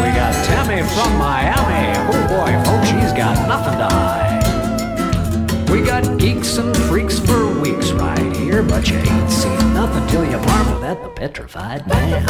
[0.00, 1.98] We got Tammy from Miami.
[2.08, 5.70] Oh boy, folks, she's got nothing to hide.
[5.70, 10.24] We got geeks and freaks for weeks right here, but you ain't seen nothing till
[10.24, 12.24] you marvel at the petrified man.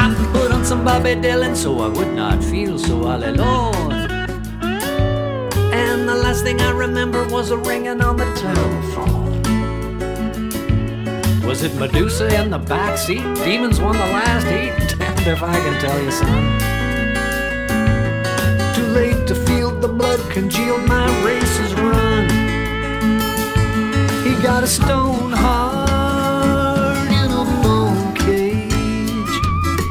[0.00, 4.07] I put on some Bobby Dylan so I would not feel so all alone.
[5.90, 9.42] And the last thing I remember was a ringing on the telephone.
[11.46, 13.24] Was it Medusa in the back seat?
[13.36, 14.98] Demons won the last heat.
[14.98, 16.44] Damned if I can tell you, son.
[18.74, 22.28] Too late to feel the blood congealed, my race is run.
[24.26, 29.34] He got a stone heart in a bone cage.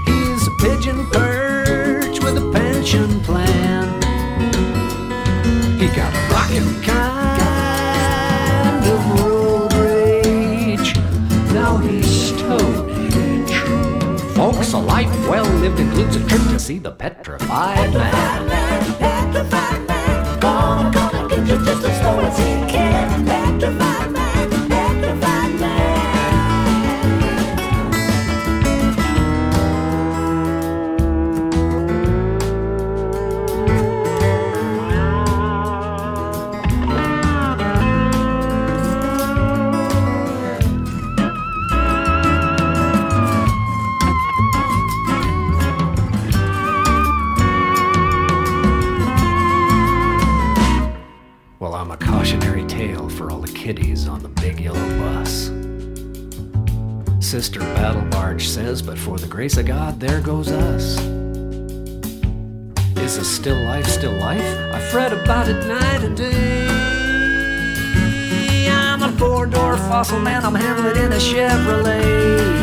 [0.05, 3.76] He's a pigeon perch with a pension plan.
[5.97, 7.41] Got a rockin' kind
[8.85, 10.95] of road rage.
[11.51, 12.17] Now he's.
[14.37, 18.47] Folks, a life well lived includes a trip to see the petrified man.
[20.39, 22.96] Gonna, gonna get you just as slow as he can.
[57.27, 60.97] Sister Battle Barge says, but for the grace of God, there goes us.
[62.95, 64.41] Is a still life still life?
[64.73, 66.67] I fret about it night and day.
[68.71, 72.56] I'm a four door fossil man, I'm handling in a Chevrolet.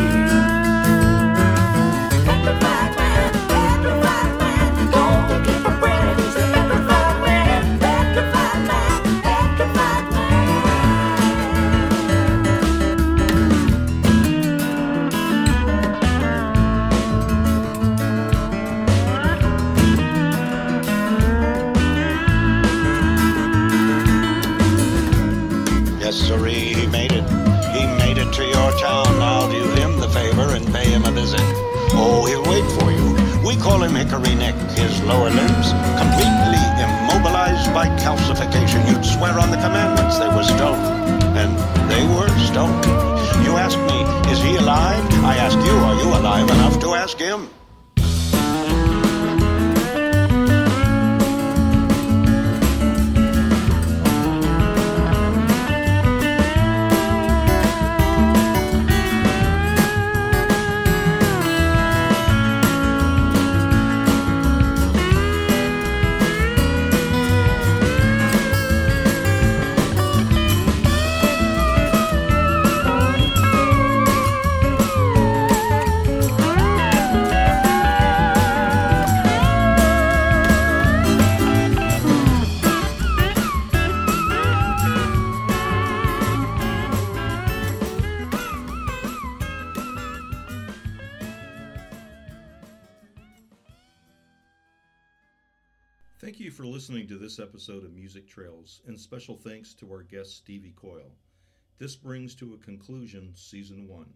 [34.05, 34.53] Hickory Nick.
[34.77, 38.87] His lower limbs completely immobilized by calcification.
[38.87, 40.77] You'd swear on the commandments they were stone.
[41.35, 41.57] And
[41.89, 42.83] they were stone.
[43.43, 45.03] You ask me, is he alive?
[45.23, 47.49] I ask you, are you alive enough to ask him?
[97.75, 101.11] Episode of Music Trails, and special thanks to our guest Stevie Coyle.
[101.77, 104.13] This brings to a conclusion season one.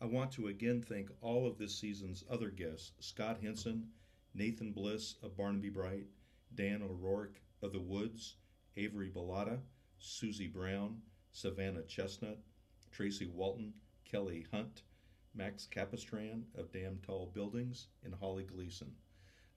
[0.00, 3.88] I want to again thank all of this season's other guests Scott Henson,
[4.32, 6.06] Nathan Bliss of Barnaby Bright,
[6.54, 8.36] Dan O'Rourke of The Woods,
[8.78, 9.58] Avery Bellata,
[9.98, 10.96] Susie Brown,
[11.32, 12.38] Savannah Chestnut,
[12.90, 13.74] Tracy Walton,
[14.06, 14.84] Kelly Hunt,
[15.34, 18.94] Max Capistran of Damn Tall Buildings, and Holly Gleason.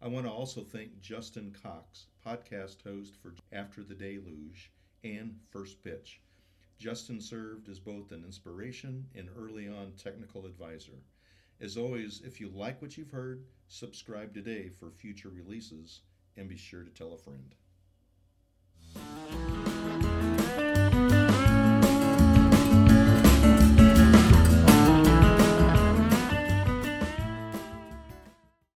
[0.06, 4.72] I want to also thank Justin Cox, podcast host for After the Deluge
[5.04, 6.22] and First Pitch.
[6.78, 11.02] Justin served as both an inspiration and early on technical advisor.
[11.60, 16.02] As always, if you like what you've heard, subscribe today for future releases
[16.38, 17.56] and be sure to tell a friend.